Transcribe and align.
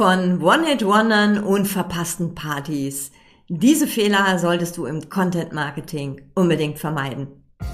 von 0.00 0.40
One-Hit-Wondern 0.40 1.44
und 1.44 1.66
verpassten 1.66 2.34
Partys. 2.34 3.12
Diese 3.48 3.86
Fehler 3.86 4.38
solltest 4.38 4.78
du 4.78 4.86
im 4.86 5.10
Content 5.10 5.52
Marketing 5.52 6.22
unbedingt 6.34 6.78
vermeiden. 6.78 7.26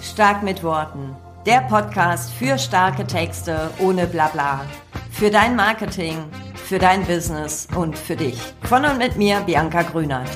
Stark 0.02 0.42
mit 0.42 0.64
Worten. 0.64 1.14
Der 1.46 1.60
Podcast 1.60 2.32
für 2.32 2.58
starke 2.58 3.06
Texte 3.06 3.70
ohne 3.78 4.08
Blabla. 4.08 4.64
Für 5.12 5.30
dein 5.30 5.54
Marketing, 5.54 6.16
für 6.56 6.80
dein 6.80 7.06
Business 7.06 7.68
und 7.76 7.96
für 7.96 8.16
dich. 8.16 8.40
Von 8.62 8.84
und 8.84 8.98
mit 8.98 9.16
mir, 9.16 9.42
Bianca 9.42 9.82
Grünert. 9.82 10.28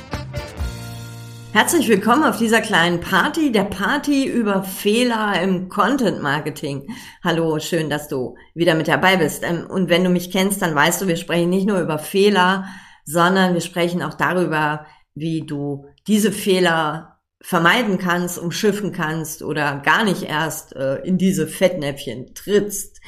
Herzlich 1.52 1.88
willkommen 1.88 2.22
auf 2.22 2.38
dieser 2.38 2.60
kleinen 2.60 3.00
Party, 3.00 3.50
der 3.50 3.64
Party 3.64 4.24
über 4.24 4.62
Fehler 4.62 5.42
im 5.42 5.68
Content 5.68 6.22
Marketing. 6.22 6.86
Hallo, 7.24 7.58
schön, 7.58 7.90
dass 7.90 8.06
du 8.06 8.36
wieder 8.54 8.76
mit 8.76 8.86
dabei 8.86 9.16
bist. 9.16 9.42
Ähm, 9.42 9.66
und 9.68 9.90
wenn 9.90 10.04
du 10.04 10.10
mich 10.10 10.30
kennst, 10.30 10.62
dann 10.62 10.76
weißt 10.76 11.02
du, 11.02 11.08
wir 11.08 11.16
sprechen 11.16 11.50
nicht 11.50 11.66
nur 11.66 11.80
über 11.80 11.98
Fehler, 11.98 12.66
sondern 13.04 13.54
wir 13.54 13.60
sprechen 13.62 14.00
auch 14.00 14.14
darüber, 14.14 14.86
wie 15.16 15.44
du 15.44 15.86
diese 16.06 16.30
Fehler 16.30 17.18
vermeiden 17.42 17.98
kannst, 17.98 18.38
umschiffen 18.38 18.92
kannst 18.92 19.42
oder 19.42 19.80
gar 19.80 20.04
nicht 20.04 20.22
erst 20.22 20.76
äh, 20.76 20.98
in 20.98 21.18
diese 21.18 21.48
Fettnäpfchen 21.48 22.32
trittst. 22.32 23.00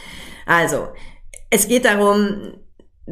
Also, 0.46 0.88
es 1.50 1.68
geht 1.68 1.84
darum, 1.84 2.54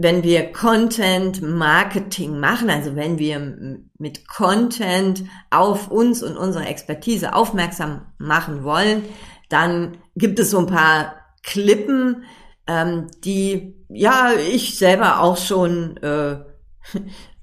wenn 0.02 0.22
wir 0.22 0.50
Content 0.52 1.42
Marketing 1.42 2.40
machen, 2.40 2.70
also 2.70 2.96
wenn 2.96 3.18
wir 3.18 3.78
mit 3.98 4.26
Content 4.26 5.24
auf 5.50 5.90
uns 5.90 6.22
und 6.22 6.38
unsere 6.38 6.64
Expertise 6.64 7.34
aufmerksam 7.34 8.06
machen 8.18 8.64
wollen, 8.64 9.04
dann 9.50 9.98
gibt 10.16 10.38
es 10.38 10.50
so 10.50 10.58
ein 10.58 10.66
paar 10.66 11.16
Klippen, 11.42 12.24
ähm, 12.66 13.08
die 13.24 13.74
ja 13.88 14.32
ich 14.32 14.78
selber 14.78 15.20
auch 15.20 15.36
schon, 15.36 15.98
äh, 15.98 16.38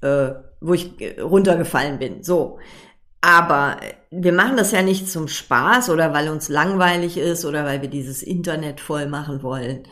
äh, 0.06 0.34
wo 0.60 0.74
ich 0.74 0.94
runtergefallen 1.20 2.00
bin. 2.00 2.24
So, 2.24 2.58
aber 3.20 3.76
wir 4.10 4.32
machen 4.32 4.56
das 4.56 4.72
ja 4.72 4.82
nicht 4.82 5.08
zum 5.08 5.28
Spaß 5.28 5.90
oder 5.90 6.12
weil 6.12 6.28
uns 6.28 6.48
langweilig 6.48 7.18
ist 7.18 7.44
oder 7.44 7.64
weil 7.64 7.82
wir 7.82 7.88
dieses 7.88 8.22
Internet 8.22 8.80
voll 8.80 9.06
machen 9.06 9.44
wollen, 9.44 9.84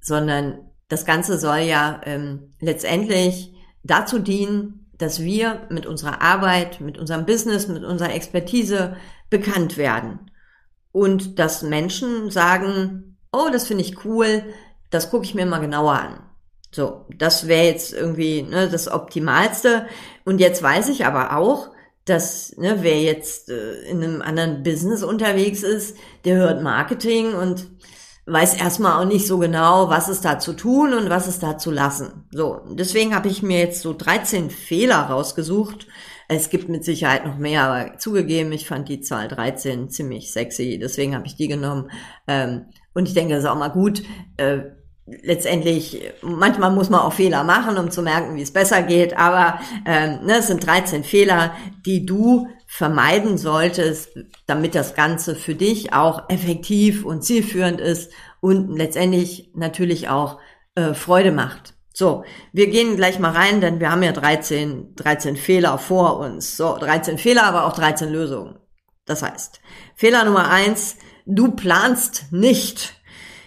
sondern 0.00 0.69
das 0.90 1.06
Ganze 1.06 1.38
soll 1.38 1.60
ja 1.60 2.00
ähm, 2.04 2.52
letztendlich 2.60 3.54
dazu 3.82 4.18
dienen, 4.18 4.90
dass 4.98 5.22
wir 5.22 5.66
mit 5.70 5.86
unserer 5.86 6.20
Arbeit, 6.20 6.80
mit 6.80 6.98
unserem 6.98 7.24
Business, 7.24 7.68
mit 7.68 7.84
unserer 7.84 8.12
Expertise 8.12 8.96
bekannt 9.30 9.78
werden. 9.78 10.30
Und 10.92 11.38
dass 11.38 11.62
Menschen 11.62 12.30
sagen, 12.30 13.16
oh, 13.32 13.48
das 13.50 13.68
finde 13.68 13.84
ich 13.84 14.04
cool, 14.04 14.42
das 14.90 15.10
gucke 15.10 15.24
ich 15.24 15.34
mir 15.34 15.46
mal 15.46 15.60
genauer 15.60 15.92
an. 15.92 16.20
So, 16.72 17.06
das 17.16 17.46
wäre 17.46 17.66
jetzt 17.66 17.92
irgendwie 17.92 18.42
ne, 18.42 18.68
das 18.68 18.88
Optimalste. 18.88 19.86
Und 20.24 20.40
jetzt 20.40 20.62
weiß 20.62 20.88
ich 20.88 21.06
aber 21.06 21.36
auch, 21.36 21.70
dass 22.04 22.56
ne, 22.56 22.78
wer 22.80 23.00
jetzt 23.00 23.48
äh, 23.48 23.82
in 23.82 24.02
einem 24.02 24.22
anderen 24.22 24.64
Business 24.64 25.04
unterwegs 25.04 25.62
ist, 25.62 25.96
der 26.24 26.36
hört 26.36 26.62
Marketing 26.62 27.34
und 27.34 27.68
weiß 28.26 28.54
erstmal 28.54 29.00
auch 29.00 29.08
nicht 29.08 29.26
so 29.26 29.38
genau, 29.38 29.88
was 29.88 30.08
ist 30.08 30.24
da 30.24 30.38
zu 30.38 30.52
tun 30.52 30.92
und 30.92 31.10
was 31.10 31.26
ist 31.26 31.42
da 31.42 31.58
zu 31.58 31.70
lassen. 31.70 32.26
So, 32.30 32.60
deswegen 32.70 33.14
habe 33.14 33.28
ich 33.28 33.42
mir 33.42 33.58
jetzt 33.58 33.82
so 33.82 33.94
13 33.94 34.50
Fehler 34.50 35.00
rausgesucht. 35.00 35.86
Es 36.28 36.48
gibt 36.48 36.68
mit 36.68 36.84
Sicherheit 36.84 37.26
noch 37.26 37.38
mehr, 37.38 37.64
aber 37.64 37.98
zugegeben, 37.98 38.52
ich 38.52 38.68
fand 38.68 38.88
die 38.88 39.00
Zahl 39.00 39.26
13 39.26 39.90
ziemlich 39.90 40.32
sexy, 40.32 40.78
deswegen 40.80 41.16
habe 41.16 41.26
ich 41.26 41.34
die 41.34 41.48
genommen. 41.48 41.90
Ähm, 42.28 42.66
und 42.94 43.08
ich 43.08 43.14
denke, 43.14 43.34
das 43.34 43.44
ist 43.44 43.50
auch 43.50 43.58
mal 43.58 43.68
gut. 43.68 44.02
Äh, 44.36 44.60
letztendlich, 45.22 46.00
manchmal 46.22 46.70
muss 46.70 46.90
man 46.90 47.00
auch 47.00 47.12
Fehler 47.12 47.42
machen, 47.44 47.78
um 47.78 47.90
zu 47.90 48.02
merken, 48.02 48.36
wie 48.36 48.42
es 48.42 48.52
besser 48.52 48.82
geht, 48.82 49.16
aber 49.16 49.60
ähm, 49.86 50.24
ne, 50.24 50.38
es 50.38 50.46
sind 50.46 50.64
13 50.64 51.04
Fehler, 51.04 51.52
die 51.84 52.06
du 52.06 52.48
vermeiden 52.72 53.36
solltest, 53.36 54.10
damit 54.46 54.76
das 54.76 54.94
Ganze 54.94 55.34
für 55.34 55.56
dich 55.56 55.92
auch 55.92 56.30
effektiv 56.30 57.04
und 57.04 57.24
zielführend 57.24 57.80
ist 57.80 58.12
und 58.40 58.76
letztendlich 58.76 59.50
natürlich 59.56 60.08
auch 60.08 60.38
äh, 60.76 60.94
Freude 60.94 61.32
macht. 61.32 61.74
So, 61.92 62.24
wir 62.52 62.68
gehen 62.68 62.94
gleich 62.94 63.18
mal 63.18 63.32
rein, 63.32 63.60
denn 63.60 63.80
wir 63.80 63.90
haben 63.90 64.04
ja 64.04 64.12
13, 64.12 64.94
13 64.94 65.36
Fehler 65.36 65.78
vor 65.78 66.20
uns. 66.20 66.56
So, 66.56 66.78
13 66.78 67.18
Fehler, 67.18 67.42
aber 67.42 67.66
auch 67.66 67.72
13 67.72 68.08
Lösungen. 68.08 68.56
Das 69.04 69.24
heißt, 69.24 69.60
Fehler 69.96 70.24
Nummer 70.24 70.48
eins, 70.48 70.96
du 71.26 71.50
planst 71.50 72.26
nicht. 72.30 72.94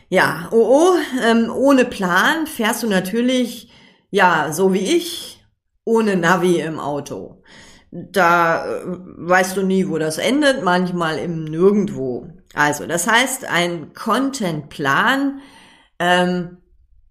Ja, 0.09 0.49
oh, 0.51 0.81
oh 0.81 0.95
ähm, 1.25 1.49
ohne 1.49 1.85
Plan 1.85 2.45
fährst 2.45 2.83
du 2.83 2.87
natürlich, 2.87 3.71
ja, 4.11 4.51
so 4.51 4.73
wie 4.73 4.97
ich, 4.97 5.41
ohne 5.85 6.17
Navi 6.17 6.59
im 6.59 6.77
Auto 6.77 7.41
da 7.93 8.65
äh, 8.65 8.81
weißt 8.85 9.55
du 9.55 9.61
nie, 9.61 9.87
wo 9.87 9.97
das 9.97 10.17
endet, 10.17 10.63
manchmal 10.63 11.19
im 11.19 11.43
Nirgendwo. 11.43 12.27
Also, 12.53 12.87
das 12.87 13.07
heißt, 13.07 13.45
ein 13.45 13.93
Contentplan 13.93 15.41
ähm, 15.99 16.57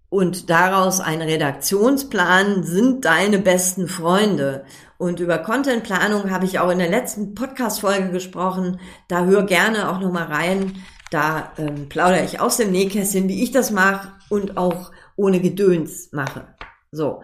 und 0.09 0.49
daraus 0.49 0.99
ein 0.99 1.21
Redaktionsplan 1.21 2.63
sind 2.63 3.05
deine 3.05 3.39
besten 3.39 3.87
Freunde. 3.87 4.65
Und 4.97 5.19
über 5.19 5.37
Contentplanung 5.37 6.31
habe 6.31 6.45
ich 6.45 6.59
auch 6.59 6.69
in 6.69 6.79
der 6.79 6.89
letzten 6.89 7.33
Podcast-Folge 7.33 8.11
gesprochen. 8.11 8.79
Da 9.07 9.25
hör 9.25 9.43
gerne 9.43 9.89
auch 9.89 9.99
nochmal 9.99 10.25
rein. 10.25 10.83
Da 11.11 11.53
ähm, 11.57 11.87
plaudere 11.87 12.25
ich 12.25 12.41
aus 12.41 12.57
dem 12.57 12.71
Nähkästchen, 12.71 13.29
wie 13.29 13.43
ich 13.43 13.51
das 13.51 13.71
mache 13.71 14.11
und 14.29 14.57
auch 14.57 14.91
ohne 15.15 15.39
Gedöns 15.39 16.09
mache. 16.11 16.47
So. 16.91 17.21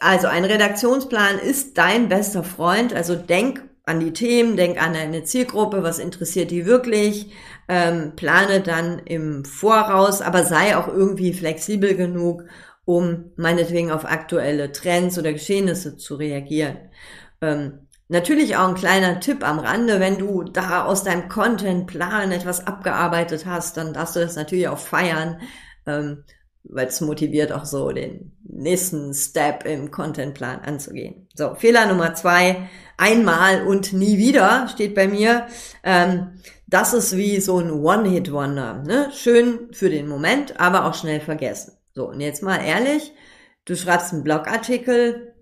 Also 0.00 0.28
ein 0.28 0.44
Redaktionsplan 0.44 1.38
ist 1.38 1.78
dein 1.78 2.08
bester 2.08 2.44
Freund. 2.44 2.94
Also 2.94 3.14
denk 3.14 3.62
an 3.84 4.00
die 4.00 4.12
Themen, 4.12 4.56
denk 4.56 4.80
an 4.82 4.92
deine 4.94 5.24
Zielgruppe, 5.24 5.82
was 5.82 5.98
interessiert 5.98 6.50
die 6.50 6.66
wirklich, 6.66 7.32
ähm, 7.68 8.12
plane 8.16 8.60
dann 8.60 8.98
im 9.00 9.44
Voraus, 9.44 10.20
aber 10.20 10.44
sei 10.44 10.76
auch 10.76 10.88
irgendwie 10.88 11.32
flexibel 11.32 11.96
genug, 11.96 12.44
um 12.84 13.32
meinetwegen 13.36 13.90
auf 13.90 14.04
aktuelle 14.04 14.72
Trends 14.72 15.18
oder 15.18 15.32
Geschehnisse 15.32 15.96
zu 15.96 16.16
reagieren. 16.16 16.76
Ähm, 17.40 17.88
Natürlich 18.10 18.56
auch 18.56 18.68
ein 18.68 18.74
kleiner 18.74 19.20
Tipp 19.20 19.46
am 19.46 19.58
Rande, 19.58 20.00
wenn 20.00 20.16
du 20.16 20.42
da 20.42 20.86
aus 20.86 21.04
deinem 21.04 21.28
Contentplan 21.28 22.32
etwas 22.32 22.66
abgearbeitet 22.66 23.44
hast, 23.44 23.76
dann 23.76 23.92
darfst 23.92 24.16
du 24.16 24.20
das 24.20 24.34
natürlich 24.34 24.68
auch 24.68 24.78
feiern. 24.78 25.42
Ähm, 25.86 26.24
weil 26.68 26.86
es 26.86 27.00
motiviert 27.00 27.52
auch 27.52 27.64
so 27.64 27.90
den 27.90 28.32
nächsten 28.44 29.14
Step 29.14 29.64
im 29.64 29.90
Contentplan 29.90 30.60
anzugehen. 30.60 31.28
So, 31.34 31.54
Fehler 31.54 31.86
Nummer 31.86 32.14
zwei, 32.14 32.68
einmal 32.96 33.66
und 33.66 33.92
nie 33.92 34.18
wieder 34.18 34.68
steht 34.68 34.94
bei 34.94 35.08
mir. 35.08 35.46
Ähm, 35.82 36.40
das 36.66 36.92
ist 36.92 37.16
wie 37.16 37.40
so 37.40 37.58
ein 37.58 37.70
One-Hit-Wonder. 37.70 38.82
Ne? 38.86 39.10
Schön 39.14 39.72
für 39.72 39.88
den 39.88 40.06
Moment, 40.06 40.60
aber 40.60 40.84
auch 40.84 40.94
schnell 40.94 41.20
vergessen. 41.20 41.78
So, 41.94 42.08
und 42.10 42.20
jetzt 42.20 42.42
mal 42.42 42.58
ehrlich, 42.58 43.12
du 43.64 43.74
schreibst 43.74 44.12
einen 44.12 44.22
Blogartikel, 44.22 45.34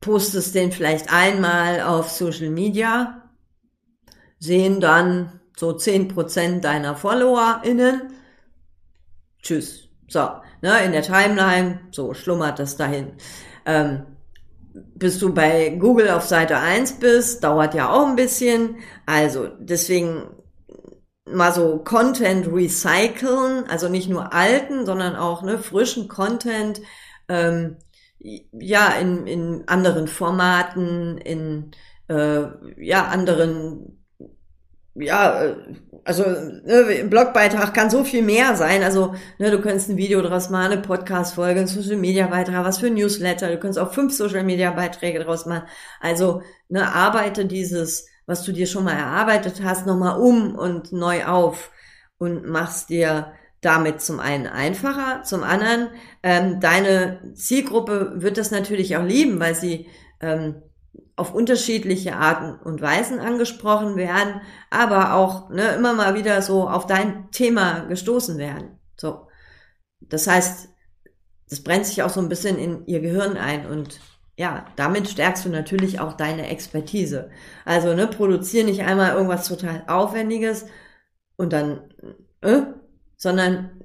postest 0.00 0.54
den 0.54 0.72
vielleicht 0.72 1.12
einmal 1.12 1.80
auf 1.80 2.10
Social 2.10 2.50
Media, 2.50 3.30
sehen 4.38 4.80
dann 4.80 5.40
so 5.56 5.72
zehn 5.72 6.08
Prozent 6.08 6.64
deiner 6.64 6.96
FollowerInnen. 6.96 8.12
Tschüss, 9.40 9.83
so, 10.08 10.28
ne, 10.62 10.84
in 10.84 10.92
der 10.92 11.02
Timeline, 11.02 11.80
so 11.90 12.14
schlummert 12.14 12.58
das 12.58 12.76
dahin. 12.76 13.12
Ähm, 13.66 14.06
bis 14.72 15.18
du 15.18 15.32
bei 15.32 15.70
Google 15.70 16.10
auf 16.10 16.24
Seite 16.24 16.58
1 16.58 16.94
bist, 16.94 17.44
dauert 17.44 17.74
ja 17.74 17.90
auch 17.90 18.08
ein 18.08 18.16
bisschen. 18.16 18.76
Also 19.06 19.48
deswegen 19.58 20.26
mal 21.26 21.52
so 21.52 21.78
Content 21.78 22.48
recyceln, 22.52 23.64
also 23.68 23.88
nicht 23.88 24.08
nur 24.08 24.32
alten, 24.32 24.84
sondern 24.84 25.16
auch 25.16 25.42
ne, 25.42 25.58
frischen 25.58 26.08
Content, 26.08 26.80
ähm, 27.28 27.76
ja, 28.18 28.88
in, 28.88 29.26
in 29.26 29.68
anderen 29.68 30.08
Formaten, 30.08 31.18
in 31.18 31.72
äh, 32.08 32.44
ja, 32.78 33.06
anderen 33.06 34.03
ja, 34.94 35.42
äh, 35.42 35.56
also 36.04 36.22
ne, 36.22 37.00
ein 37.00 37.10
Blogbeitrag 37.10 37.72
kann 37.72 37.90
so 37.90 38.04
viel 38.04 38.22
mehr 38.22 38.56
sein. 38.56 38.82
Also 38.82 39.14
ne, 39.38 39.50
du 39.50 39.60
könntest 39.60 39.88
ein 39.88 39.96
Video 39.96 40.20
draus 40.22 40.50
machen, 40.50 40.72
eine 40.72 40.82
Podcast-Folge, 40.82 41.60
ein 41.60 41.66
Social-Media-Beitrag, 41.66 42.64
was 42.64 42.78
für 42.78 42.86
ein 42.86 42.94
Newsletter. 42.94 43.48
Du 43.48 43.58
könntest 43.58 43.78
auch 43.78 43.92
fünf 43.92 44.12
Social-Media-Beiträge 44.12 45.20
draus 45.20 45.46
machen. 45.46 45.64
Also 46.00 46.42
ne, 46.68 46.92
arbeite 46.92 47.46
dieses, 47.46 48.06
was 48.26 48.44
du 48.44 48.52
dir 48.52 48.66
schon 48.66 48.84
mal 48.84 48.96
erarbeitet 48.96 49.62
hast, 49.62 49.86
nochmal 49.86 50.20
um 50.20 50.54
und 50.56 50.92
neu 50.92 51.24
auf 51.24 51.70
und 52.18 52.46
machst 52.46 52.90
dir 52.90 53.32
damit 53.60 54.02
zum 54.02 54.20
einen 54.20 54.46
einfacher, 54.46 55.22
zum 55.22 55.42
anderen 55.42 55.88
ähm, 56.22 56.60
deine 56.60 57.32
Zielgruppe 57.34 58.12
wird 58.16 58.36
das 58.36 58.50
natürlich 58.50 58.96
auch 58.96 59.02
lieben, 59.02 59.40
weil 59.40 59.54
sie 59.54 59.86
ähm, 60.20 60.56
auf 61.16 61.34
unterschiedliche 61.34 62.16
Arten 62.16 62.58
und 62.64 62.80
Weisen 62.80 63.20
angesprochen 63.20 63.96
werden, 63.96 64.40
aber 64.70 65.14
auch 65.14 65.48
ne, 65.50 65.74
immer 65.74 65.94
mal 65.94 66.14
wieder 66.14 66.42
so 66.42 66.68
auf 66.68 66.86
dein 66.86 67.30
Thema 67.30 67.80
gestoßen 67.80 68.36
werden. 68.38 68.78
So, 68.96 69.28
das 70.00 70.26
heißt, 70.26 70.68
das 71.48 71.62
brennt 71.62 71.86
sich 71.86 72.02
auch 72.02 72.10
so 72.10 72.20
ein 72.20 72.28
bisschen 72.28 72.58
in 72.58 72.86
ihr 72.86 73.00
Gehirn 73.00 73.36
ein 73.36 73.66
und 73.66 74.00
ja, 74.36 74.66
damit 74.74 75.08
stärkst 75.08 75.44
du 75.44 75.48
natürlich 75.48 76.00
auch 76.00 76.14
deine 76.14 76.48
Expertise. 76.48 77.30
Also, 77.64 77.94
ne, 77.94 78.08
produziere 78.08 78.66
nicht 78.66 78.82
einmal 78.82 79.12
irgendwas 79.12 79.46
total 79.46 79.84
Aufwendiges 79.86 80.66
und 81.36 81.52
dann, 81.52 81.94
äh, 82.40 82.62
sondern 83.16 83.84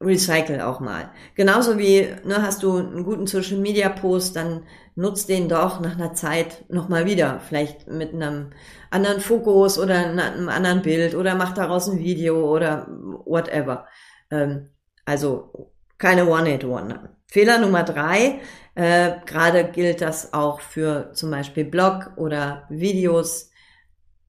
recycle 0.00 0.60
auch 0.60 0.78
mal. 0.78 1.10
Genauso 1.34 1.78
wie, 1.78 2.02
ne, 2.24 2.42
hast 2.42 2.62
du 2.62 2.76
einen 2.76 3.02
guten 3.02 3.26
Social 3.26 3.58
Media 3.58 3.88
Post, 3.88 4.36
dann 4.36 4.62
nutz 4.98 5.26
den 5.26 5.48
doch 5.48 5.80
nach 5.80 5.94
einer 5.94 6.12
Zeit 6.12 6.64
nochmal 6.68 7.06
wieder. 7.06 7.40
Vielleicht 7.46 7.86
mit 7.86 8.12
einem 8.12 8.50
anderen 8.90 9.20
Fokus 9.20 9.78
oder 9.78 9.94
einem 9.94 10.48
anderen 10.48 10.82
Bild 10.82 11.14
oder 11.14 11.36
mach 11.36 11.54
daraus 11.54 11.88
ein 11.88 12.00
Video 12.00 12.52
oder 12.52 12.88
whatever. 13.24 13.86
Ähm, 14.30 14.70
also 15.04 15.72
keine 15.98 16.28
One-Hit-Wonder. 16.28 17.10
Fehler 17.28 17.58
Nummer 17.58 17.84
drei, 17.84 18.40
äh, 18.74 19.12
gerade 19.24 19.70
gilt 19.70 20.00
das 20.00 20.32
auch 20.32 20.60
für 20.60 21.12
zum 21.12 21.30
Beispiel 21.30 21.64
Blog 21.64 22.12
oder 22.16 22.66
Videos 22.68 23.50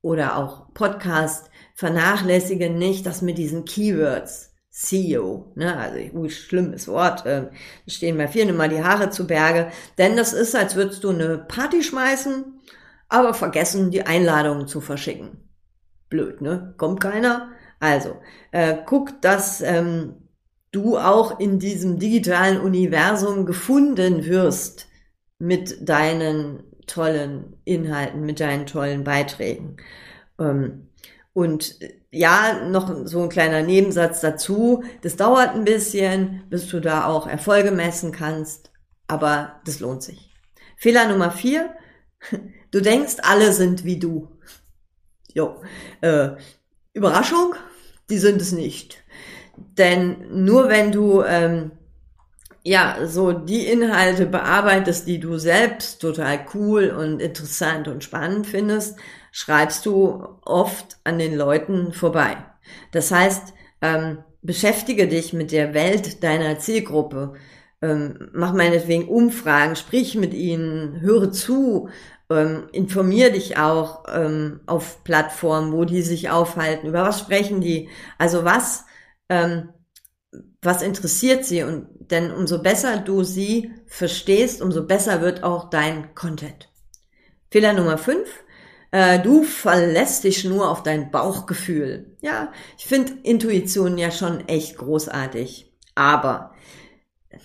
oder 0.02 0.38
auch 0.38 0.72
Podcast. 0.76 1.50
Vernachlässige 1.74 2.70
nicht 2.70 3.08
das 3.08 3.24
mit 3.24 3.40
diesen 3.40 3.66
Keywords. 3.66 4.49
CEO, 4.80 5.52
ne, 5.56 5.76
also 5.76 6.00
uh, 6.14 6.30
schlimmes 6.30 6.88
Wort, 6.88 7.26
äh, 7.26 7.50
stehen 7.86 8.18
bei 8.18 8.30
vielen 8.30 8.48
immer 8.48 8.70
die 8.70 8.82
Haare 8.82 9.10
zu 9.10 9.28
Berge, 9.28 9.72
denn 9.98 10.16
das 10.16 10.32
ist, 10.32 10.56
als 10.56 10.78
würdest 10.78 11.04
du 11.04 11.10
eine 11.10 11.38
Party 11.38 11.84
schmeißen, 11.84 12.46
aber 13.10 13.34
vergessen, 13.34 13.92
die 13.92 14.06
Einladungen 14.06 14.68
zu 14.68 14.80
verschicken. 14.80 15.50
Blöd, 16.08 16.40
ne? 16.40 16.76
Kommt 16.78 17.02
keiner. 17.02 17.50
Also, 17.82 18.22
äh, 18.52 18.78
guck, 18.86 19.22
dass 19.22 19.60
ähm, 19.60 20.16
du 20.72 20.98
auch 20.98 21.42
in 21.42 21.60
diesem 21.60 22.00
digitalen 22.00 22.62
Universum 22.62 23.46
gefunden 23.46 24.26
wirst 24.26 24.88
mit 25.40 25.90
deinen 25.90 26.64
tollen 26.88 27.58
Inhalten, 27.66 28.22
mit 28.22 28.40
deinen 28.40 28.66
tollen 28.66 29.04
Beiträgen. 29.04 29.76
Ähm, 30.40 30.89
und 31.40 31.80
ja, 32.12 32.68
noch 32.68 33.06
so 33.06 33.24
ein 33.24 33.30
kleiner 33.30 33.62
Nebensatz 33.62 34.20
dazu. 34.20 34.84
Das 35.02 35.16
dauert 35.16 35.56
ein 35.56 35.64
bisschen, 35.64 36.44
bis 36.50 36.68
du 36.68 36.82
da 36.82 37.06
auch 37.06 37.28
Erfolge 37.28 37.72
messen 37.72 38.12
kannst, 38.12 38.72
aber 39.08 39.62
das 39.66 39.80
lohnt 39.80 40.04
sich. 40.04 40.34
Fehler 40.78 41.08
Nummer 41.08 41.32
vier. 41.32 41.74
Du 42.72 42.82
denkst, 42.82 43.16
alle 43.24 43.52
sind 43.52 43.84
wie 43.84 43.98
du. 43.98 44.28
Jo. 45.34 45.60
Äh, 46.02 46.34
Überraschung, 46.94 47.56
die 48.12 48.20
sind 48.20 48.40
es 48.40 48.52
nicht. 48.52 49.04
Denn 49.58 50.44
nur 50.44 50.70
wenn 50.70 50.92
du 50.92 51.24
ähm, 51.24 51.72
ja 52.64 53.08
so 53.08 53.32
die 53.32 53.68
Inhalte 53.68 54.26
bearbeitest, 54.26 55.08
die 55.08 55.20
du 55.20 55.38
selbst 55.38 56.02
total 56.02 56.46
cool 56.54 56.90
und 56.90 57.22
interessant 57.22 57.88
und 57.88 58.04
spannend 58.04 58.48
findest, 58.48 58.98
schreibst 59.32 59.86
du 59.86 60.24
oft 60.44 60.98
an 61.04 61.20
den 61.20 61.36
Leuten 61.36 61.94
vorbei. 61.94 62.38
Das 62.92 63.12
heißt, 63.12 63.54
ähm, 63.82 64.20
beschäftige 64.42 65.08
dich 65.08 65.34
mit 65.34 65.52
der 65.52 65.74
Welt 65.74 66.24
deiner 66.24 66.60
Zielgruppe. 66.60 67.34
Ähm, 67.82 68.30
mach 68.34 68.54
meinetwegen 68.54 69.08
Umfragen, 69.08 69.76
sprich 69.76 70.16
mit 70.16 70.34
ihnen, 70.34 71.02
höre 71.02 71.32
zu, 71.32 71.90
ähm, 72.30 72.68
informier 72.74 73.32
dich 73.32 73.58
auch 73.58 74.04
ähm, 74.14 74.60
auf 74.66 75.04
Plattformen, 75.04 75.72
wo 75.72 75.86
die 75.86 76.02
sich 76.02 76.30
aufhalten, 76.30 76.88
über 76.88 77.04
was 77.04 77.20
sprechen 77.20 77.62
die, 77.62 77.90
also 78.18 78.44
was 78.44 78.86
ähm, 79.30 79.70
was 80.62 80.82
interessiert 80.82 81.46
sie 81.46 81.64
und 81.64 81.88
denn 82.12 82.32
umso 82.32 82.62
besser 82.62 82.98
du 82.98 83.24
sie 83.24 83.72
verstehst, 83.88 84.62
umso 84.62 84.86
besser 84.86 85.22
wird 85.22 85.44
auch 85.44 85.70
dein 85.70 86.14
Content. 86.16 86.70
Fehler 87.52 87.74
Nummer 87.74 87.98
fünf: 87.98 88.28
äh, 88.92 89.20
du 89.20 89.44
verlässt 89.44 90.24
dich 90.24 90.46
nur 90.46 90.70
auf 90.70 90.84
dein 90.84 91.12
Bauchgefühl. 91.12 92.18
Ja, 92.22 92.52
ich 92.78 92.86
finde 92.86 93.14
Intuition 93.24 93.98
ja 93.98 94.12
schon 94.12 94.48
echt 94.48 94.78
großartig, 94.78 95.72
aber 95.96 96.54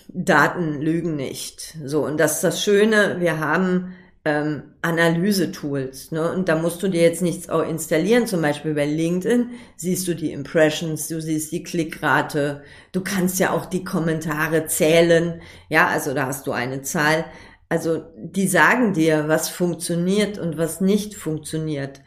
Daten 0.07 0.81
lügen 0.81 1.15
nicht. 1.15 1.77
So 1.83 2.05
und 2.05 2.17
das 2.17 2.35
ist 2.35 2.43
das 2.43 2.63
Schöne. 2.63 3.17
Wir 3.19 3.39
haben 3.39 3.93
ähm, 4.25 4.73
Analyse-Tools. 4.81 6.11
Ne? 6.11 6.31
Und 6.31 6.49
da 6.49 6.55
musst 6.55 6.81
du 6.81 6.87
dir 6.87 7.01
jetzt 7.01 7.21
nichts 7.21 7.47
auch 7.47 7.61
installieren. 7.61 8.25
Zum 8.27 8.41
Beispiel 8.41 8.73
bei 8.73 8.85
LinkedIn 8.85 9.51
siehst 9.77 10.07
du 10.07 10.15
die 10.15 10.31
Impressions, 10.31 11.07
du 11.07 11.21
siehst 11.21 11.51
die 11.51 11.63
Klickrate, 11.63 12.63
du 12.91 13.01
kannst 13.01 13.39
ja 13.39 13.51
auch 13.51 13.67
die 13.67 13.83
Kommentare 13.83 14.65
zählen. 14.65 15.41
Ja, 15.69 15.87
also 15.87 16.13
da 16.13 16.25
hast 16.25 16.47
du 16.47 16.51
eine 16.51 16.81
Zahl. 16.81 17.25
Also 17.69 18.03
die 18.17 18.47
sagen 18.47 18.93
dir, 18.93 19.27
was 19.27 19.49
funktioniert 19.49 20.39
und 20.39 20.57
was 20.57 20.81
nicht 20.81 21.15
funktioniert. 21.15 22.01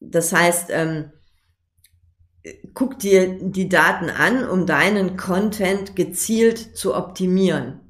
Das 0.00 0.32
heißt, 0.32 0.70
ähm, 0.70 1.10
guck 2.72 3.00
dir 3.00 3.38
die 3.40 3.68
Daten 3.68 4.10
an, 4.10 4.48
um 4.48 4.64
deinen 4.64 5.16
Content 5.16 5.96
gezielt 5.96 6.76
zu 6.76 6.94
optimieren. 6.94 7.87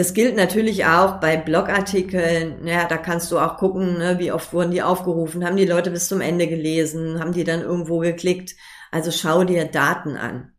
Das 0.00 0.14
gilt 0.14 0.34
natürlich 0.34 0.86
auch 0.86 1.20
bei 1.20 1.36
Blogartikeln. 1.36 2.66
Ja, 2.66 2.86
da 2.88 2.96
kannst 2.96 3.30
du 3.30 3.38
auch 3.38 3.58
gucken, 3.58 3.98
ne, 3.98 4.18
wie 4.18 4.32
oft 4.32 4.54
wurden 4.54 4.70
die 4.70 4.80
aufgerufen, 4.80 5.44
haben 5.44 5.58
die 5.58 5.66
Leute 5.66 5.90
bis 5.90 6.08
zum 6.08 6.22
Ende 6.22 6.46
gelesen, 6.48 7.20
haben 7.20 7.32
die 7.34 7.44
dann 7.44 7.60
irgendwo 7.60 7.98
geklickt. 7.98 8.56
Also 8.90 9.10
schau 9.10 9.44
dir 9.44 9.66
Daten 9.66 10.16
an. 10.16 10.54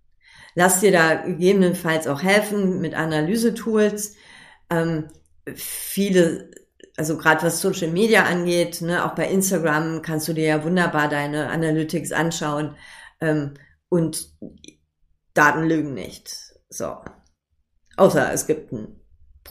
Lass 0.54 0.82
dir 0.82 0.92
da 0.92 1.16
gegebenenfalls 1.16 2.06
auch 2.06 2.22
helfen 2.22 2.82
mit 2.82 2.94
Analysetools. 2.94 4.16
Ähm, 4.70 5.08
viele, 5.56 6.52
also 6.96 7.18
gerade 7.18 7.42
was 7.42 7.62
Social 7.62 7.90
Media 7.90 8.26
angeht, 8.26 8.84
ne, 8.84 9.04
auch 9.04 9.16
bei 9.16 9.28
Instagram 9.28 10.04
kannst 10.04 10.28
du 10.28 10.34
dir 10.34 10.46
ja 10.46 10.64
wunderbar 10.64 11.10
deine 11.10 11.50
Analytics 11.50 12.12
anschauen. 12.12 12.76
Ähm, 13.20 13.56
und 13.90 14.38
Daten 15.34 15.64
lügen 15.64 15.96
nicht. 15.96 16.32
So. 16.70 16.98
Außer 17.98 18.32
es 18.34 18.46
gibt 18.46 18.72
ein 18.72 19.00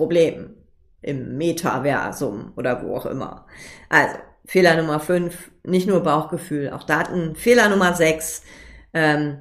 Problem 0.00 0.54
im 1.02 1.36
Metaversum 1.36 2.54
oder 2.56 2.82
wo 2.82 2.96
auch 2.96 3.04
immer. 3.04 3.44
Also, 3.90 4.16
Fehler 4.46 4.76
Nummer 4.76 4.98
5, 4.98 5.50
nicht 5.64 5.86
nur 5.86 6.00
Bauchgefühl, 6.02 6.70
auch 6.70 6.84
Daten. 6.84 7.36
Fehler 7.36 7.68
Nummer 7.68 7.92
6, 7.92 8.42
ähm, 8.94 9.40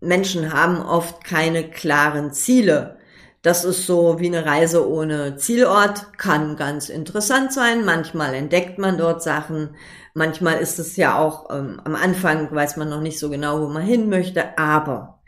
Menschen 0.00 0.52
haben 0.52 0.82
oft 0.82 1.24
keine 1.24 1.70
klaren 1.70 2.32
Ziele. 2.32 2.98
Das 3.40 3.64
ist 3.64 3.86
so 3.86 4.20
wie 4.20 4.26
eine 4.26 4.44
Reise 4.44 4.86
ohne 4.86 5.36
Zielort, 5.36 6.18
kann 6.18 6.56
ganz 6.56 6.90
interessant 6.90 7.54
sein. 7.54 7.86
Manchmal 7.86 8.34
entdeckt 8.34 8.78
man 8.78 8.98
dort 8.98 9.22
Sachen. 9.22 9.74
Manchmal 10.12 10.58
ist 10.58 10.78
es 10.78 10.96
ja 10.96 11.18
auch 11.18 11.48
ähm, 11.50 11.80
am 11.82 11.94
Anfang, 11.94 12.54
weiß 12.54 12.76
man 12.76 12.90
noch 12.90 13.00
nicht 13.00 13.18
so 13.18 13.30
genau, 13.30 13.62
wo 13.62 13.68
man 13.68 13.82
hin 13.82 14.10
möchte. 14.10 14.58
Aber 14.58 15.22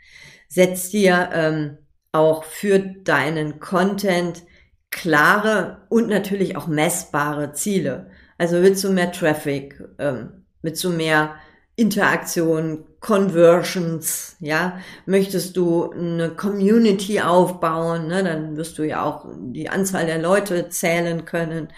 setz 0.47 0.91
dir 0.91 1.29
ähm, 1.33 1.77
auch 2.11 2.43
für 2.43 2.79
deinen 2.79 3.59
Content 3.59 4.43
klare 4.89 5.85
und 5.89 6.09
natürlich 6.09 6.57
auch 6.57 6.67
messbare 6.67 7.53
Ziele. 7.53 8.11
Also 8.37 8.61
willst 8.61 8.83
du 8.83 8.91
mehr 8.91 9.11
Traffic, 9.11 9.81
ähm, 9.99 10.45
willst 10.61 10.83
du 10.83 10.89
mehr 10.89 11.35
Interaktion, 11.75 12.85
Conversions, 12.99 14.35
ja, 14.39 14.79
möchtest 15.05 15.57
du 15.57 15.89
eine 15.91 16.29
Community 16.29 17.21
aufbauen, 17.21 18.07
ne, 18.07 18.23
dann 18.23 18.57
wirst 18.57 18.77
du 18.77 18.83
ja 18.83 19.03
auch 19.03 19.25
die 19.37 19.69
Anzahl 19.69 20.05
der 20.05 20.19
Leute 20.19 20.69
zählen 20.69 21.25
können. 21.25 21.69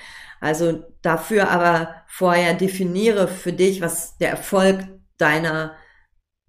Also 0.41 0.83
dafür 1.01 1.49
aber 1.49 1.95
vorher 2.07 2.53
definiere 2.53 3.29
für 3.29 3.53
dich, 3.53 3.79
was 3.79 4.17
der 4.17 4.31
Erfolg 4.31 4.79
deiner 5.17 5.73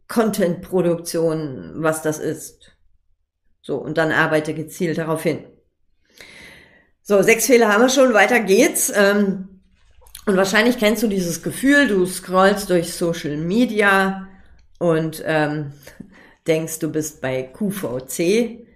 Content-Produktion, 0.09 1.75
was 1.77 2.03
das 2.03 2.19
ist. 2.19 2.64
So, 3.65 3.79
und 3.79 3.97
dann 3.97 4.13
arbeite 4.13 4.53
gezielt 4.53 4.99
darauf 4.99 5.23
hin. 5.23 5.43
So, 7.01 7.23
sechs 7.23 7.47
Fehler 7.47 7.73
haben 7.73 7.81
wir 7.81 7.89
schon, 7.89 8.13
weiter 8.13 8.41
geht's. 8.41 8.93
Ähm, 8.95 9.63
und 10.27 10.37
wahrscheinlich 10.37 10.77
kennst 10.79 11.03
du 11.03 11.09
dieses 11.09 11.43
Gefühl, 11.43 11.89
du 11.89 12.05
scrollst 12.05 12.69
durch 12.69 12.93
Social 12.93 13.39
Media 13.39 14.29
und 14.79 15.23
ähm, 15.25 15.73
denkst, 16.47 16.79
du 16.79 16.93
bist 16.93 17.23
bei 17.23 17.43
QVC, 17.43 18.67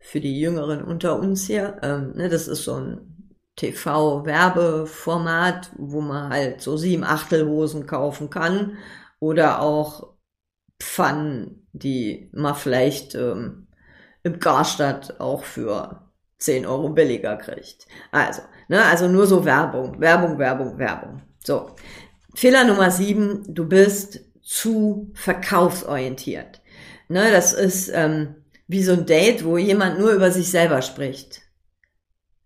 für 0.00 0.20
die 0.20 0.40
Jüngeren 0.40 0.82
unter 0.82 1.18
uns 1.18 1.46
hier. 1.46 1.76
Ähm, 1.82 2.12
ne, 2.14 2.30
das 2.30 2.48
ist 2.48 2.64
so 2.64 2.76
ein 2.76 3.36
TV-Werbeformat, 3.56 5.72
wo 5.76 6.00
man 6.00 6.30
halt 6.30 6.62
so 6.62 6.78
sieben 6.78 7.04
Achtelhosen 7.04 7.86
kaufen 7.86 8.30
kann 8.30 8.78
oder 9.20 9.60
auch 9.60 10.14
Pfannen, 10.80 11.66
die 11.72 12.30
man 12.32 12.54
vielleicht 12.54 13.14
ähm, 13.14 13.67
im 14.28 14.40
Garstadt 14.40 15.20
auch 15.20 15.44
für 15.44 16.02
10 16.38 16.66
Euro 16.66 16.90
billiger 16.90 17.36
kriegt. 17.36 17.86
Also, 18.12 18.42
ne, 18.68 18.84
also 18.84 19.08
nur 19.08 19.26
so 19.26 19.44
Werbung, 19.44 20.00
Werbung, 20.00 20.38
Werbung, 20.38 20.78
Werbung. 20.78 21.22
So. 21.44 21.70
Fehler 22.34 22.64
Nummer 22.64 22.90
7, 22.90 23.42
du 23.48 23.66
bist 23.66 24.20
zu 24.42 25.10
verkaufsorientiert. 25.14 26.60
Ne, 27.08 27.30
das 27.32 27.52
ist 27.52 27.90
ähm, 27.92 28.36
wie 28.68 28.82
so 28.82 28.92
ein 28.92 29.06
Date, 29.06 29.44
wo 29.44 29.58
jemand 29.58 29.98
nur 29.98 30.12
über 30.12 30.30
sich 30.30 30.50
selber 30.50 30.82
spricht. 30.82 31.40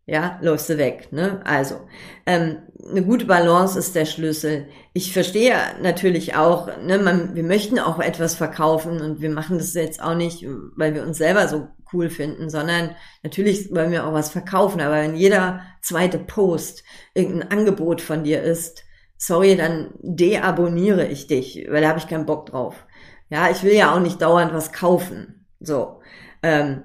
Ja, 0.05 0.39
läufst 0.43 0.69
du 0.69 0.79
weg, 0.79 1.13
ne? 1.13 1.41
Also, 1.45 1.77
ähm, 2.27 2.59
eine 2.91 3.05
gute 3.05 3.25
Balance 3.25 3.79
ist 3.79 3.95
der 3.95 4.05
Schlüssel. 4.05 4.67
Ich 4.93 5.13
verstehe 5.13 5.57
natürlich 5.81 6.35
auch, 6.35 6.67
ne, 6.79 6.99
man, 6.99 7.37
wir 7.37 7.45
möchten 7.45 7.79
auch 7.79 8.01
etwas 8.01 8.35
verkaufen 8.35 9.01
und 9.01 9.21
wir 9.21 9.31
machen 9.31 9.59
das 9.59 9.75
jetzt 9.75 10.03
auch 10.03 10.17
nicht, 10.17 10.45
weil 10.77 10.95
wir 10.95 11.05
uns 11.05 11.19
selber 11.19 11.47
so 11.47 11.69
cool 11.93 12.11
finden, 12.11 12.51
sondern 12.51 12.97
natürlich 13.23 13.71
wollen 13.73 13.93
wir 13.93 14.05
auch 14.07 14.13
was 14.13 14.31
verkaufen. 14.31 14.81
Aber 14.81 14.97
wenn 14.97 15.15
jeder 15.15 15.61
zweite 15.83 16.19
Post 16.19 16.83
irgendein 17.15 17.51
Angebot 17.53 18.01
von 18.01 18.25
dir 18.25 18.43
ist, 18.43 18.85
sorry, 19.17 19.57
dann 19.57 19.95
deabonniere 20.01 21.07
ich 21.07 21.29
dich, 21.29 21.65
weil 21.71 21.83
da 21.83 21.89
habe 21.91 22.01
ich 22.01 22.09
keinen 22.09 22.27
Bock 22.27 22.47
drauf. 22.47 22.87
Ja, 23.31 23.51
ich 23.51 23.63
will 23.63 23.75
ja 23.75 23.95
auch 23.95 24.01
nicht 24.01 24.21
dauernd 24.21 24.53
was 24.53 24.73
kaufen. 24.73 25.47
So. 25.61 26.01
Ähm, 26.43 26.83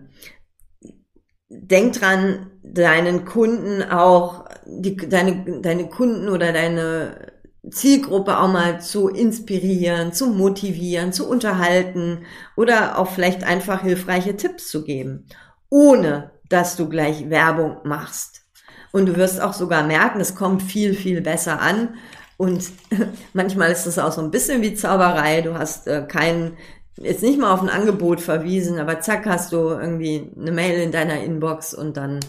denk 1.50 1.93
dran, 1.93 2.51
deinen 2.74 3.25
Kunden 3.25 3.83
auch, 3.83 4.45
die, 4.65 4.95
deine, 4.95 5.62
deine 5.62 5.88
Kunden 5.88 6.29
oder 6.29 6.51
deine 6.51 7.31
Zielgruppe 7.69 8.39
auch 8.39 8.51
mal 8.51 8.81
zu 8.81 9.09
inspirieren, 9.09 10.13
zu 10.13 10.27
motivieren, 10.27 11.12
zu 11.12 11.27
unterhalten 11.27 12.25
oder 12.55 12.97
auch 12.97 13.09
vielleicht 13.09 13.43
einfach 13.43 13.81
hilfreiche 13.81 14.38
Tipps 14.38 14.69
zu 14.69 14.83
geben, 14.83 15.25
ohne 15.69 16.31
dass 16.50 16.75
du 16.77 16.88
gleich 16.88 17.29
Werbung 17.29 17.77
machst. 17.83 18.43
Und 18.91 19.07
du 19.07 19.15
wirst 19.17 19.41
auch 19.41 19.53
sogar 19.53 19.83
merken, 19.83 20.21
es 20.21 20.36
kommt 20.36 20.63
viel, 20.63 20.93
viel 20.93 21.21
besser 21.21 21.62
an. 21.62 21.95
Und 22.38 22.69
manchmal 23.33 23.71
ist 23.71 23.86
es 23.86 24.00
auch 24.00 24.12
so 24.12 24.21
ein 24.21 24.31
bisschen 24.31 24.62
wie 24.62 24.75
Zauberei. 24.75 25.41
Du 25.41 25.55
hast 25.55 25.88
äh, 25.88 26.05
keinen, 26.07 26.57
jetzt 26.95 27.21
nicht 27.21 27.39
mal 27.39 27.51
auf 27.51 27.62
ein 27.62 27.69
Angebot 27.69 28.21
verwiesen, 28.21 28.79
aber 28.79 29.01
zack, 29.01 29.25
hast 29.25 29.51
du 29.51 29.57
irgendwie 29.57 30.31
eine 30.39 30.51
Mail 30.51 30.81
in 30.81 30.91
deiner 30.91 31.21
Inbox 31.21 31.74
und 31.74 31.97
dann 31.97 32.19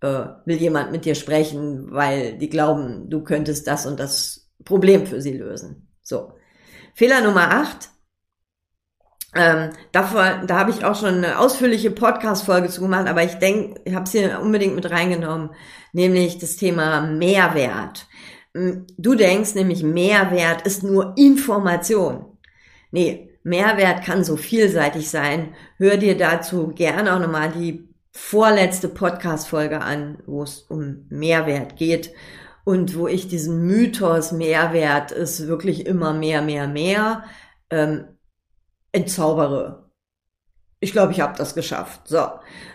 äh, 0.00 0.26
will 0.44 0.56
jemand 0.56 0.92
mit 0.92 1.04
dir 1.04 1.14
sprechen, 1.14 1.92
weil 1.92 2.38
die 2.38 2.48
glauben, 2.48 3.08
du 3.08 3.22
könntest 3.22 3.66
das 3.66 3.86
und 3.86 3.98
das 4.00 4.50
Problem 4.64 5.06
für 5.06 5.20
sie 5.20 5.32
lösen. 5.32 5.88
So. 6.02 6.32
Fehler 6.94 7.20
Nummer 7.20 7.50
acht. 7.50 7.90
Ähm, 9.34 9.70
davor, 9.92 10.42
da 10.46 10.58
habe 10.58 10.70
ich 10.70 10.84
auch 10.84 10.94
schon 10.98 11.16
eine 11.16 11.38
ausführliche 11.38 11.90
Podcast-Folge 11.90 12.68
zu 12.68 12.80
gemacht, 12.80 13.06
aber 13.06 13.22
ich 13.22 13.34
denke, 13.34 13.80
ich 13.84 13.94
habe 13.94 14.04
es 14.04 14.12
hier 14.12 14.40
unbedingt 14.40 14.74
mit 14.74 14.90
reingenommen, 14.90 15.50
nämlich 15.92 16.38
das 16.38 16.56
Thema 16.56 17.02
Mehrwert. 17.02 18.06
Hm, 18.54 18.86
du 18.96 19.14
denkst 19.14 19.54
nämlich, 19.54 19.82
Mehrwert 19.82 20.66
ist 20.66 20.82
nur 20.82 21.12
Information. 21.16 22.38
Nee, 22.90 23.38
Mehrwert 23.42 24.04
kann 24.04 24.24
so 24.24 24.36
vielseitig 24.36 25.10
sein. 25.10 25.54
Hör 25.76 25.98
dir 25.98 26.16
dazu 26.16 26.68
gerne 26.68 27.14
auch 27.14 27.20
nochmal 27.20 27.52
die 27.52 27.94
vorletzte 28.16 28.88
Podcast-Folge 28.88 29.82
an, 29.82 30.18
wo 30.26 30.42
es 30.42 30.60
um 30.62 31.04
Mehrwert 31.10 31.76
geht 31.76 32.12
und 32.64 32.96
wo 32.96 33.06
ich 33.06 33.28
diesen 33.28 33.66
Mythos 33.66 34.32
Mehrwert 34.32 35.12
ist 35.12 35.46
wirklich 35.46 35.86
immer 35.86 36.14
mehr, 36.14 36.40
mehr, 36.40 36.66
mehr 36.66 37.24
ähm, 37.68 38.06
entzaubere. 38.90 39.90
Ich 40.80 40.92
glaube, 40.92 41.12
ich 41.12 41.20
habe 41.20 41.36
das 41.36 41.54
geschafft. 41.54 42.08
So, 42.08 42.26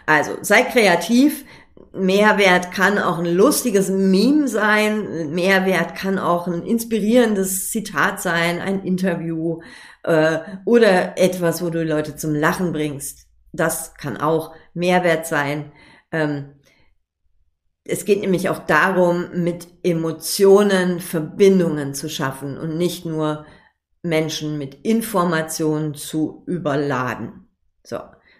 also 0.06 0.38
sei 0.42 0.62
kreativ. 0.62 1.44
Mehrwert 1.92 2.72
kann 2.72 3.00
auch 3.00 3.18
ein 3.18 3.26
lustiges 3.26 3.90
Meme 3.90 4.48
sein. 4.48 5.32
Mehrwert 5.32 5.96
kann 5.96 6.20
auch 6.20 6.48
ein 6.48 6.64
inspirierendes 6.64 7.72
Zitat 7.72 8.22
sein, 8.22 8.62
ein 8.62 8.84
Interview 8.84 9.60
äh, 10.04 10.38
oder 10.66 11.18
etwas, 11.18 11.64
wo 11.64 11.72
du 11.72 11.84
Leute 11.84 12.16
zum 12.16 12.36
Lachen 12.36 12.72
bringst. 12.72 13.28
Das 13.54 13.96
kann 13.96 14.18
auch 14.18 14.54
Mehrwert 14.74 15.26
sein. 15.26 15.72
Ähm, 16.12 16.56
es 17.84 18.06
geht 18.06 18.22
nämlich 18.22 18.50
auch 18.50 18.60
darum, 18.60 19.44
mit 19.44 19.68
Emotionen 19.84 21.00
Verbindungen 21.00 21.94
zu 21.94 22.10
schaffen 22.10 22.58
und 22.58 22.78
nicht 22.78 23.06
nur 23.06 23.46
Menschen 24.04 24.58
mit 24.58 24.76
Informationen 24.86 25.94
zu 25.94 26.44
überladen. 26.48 27.48
So. 27.84 28.00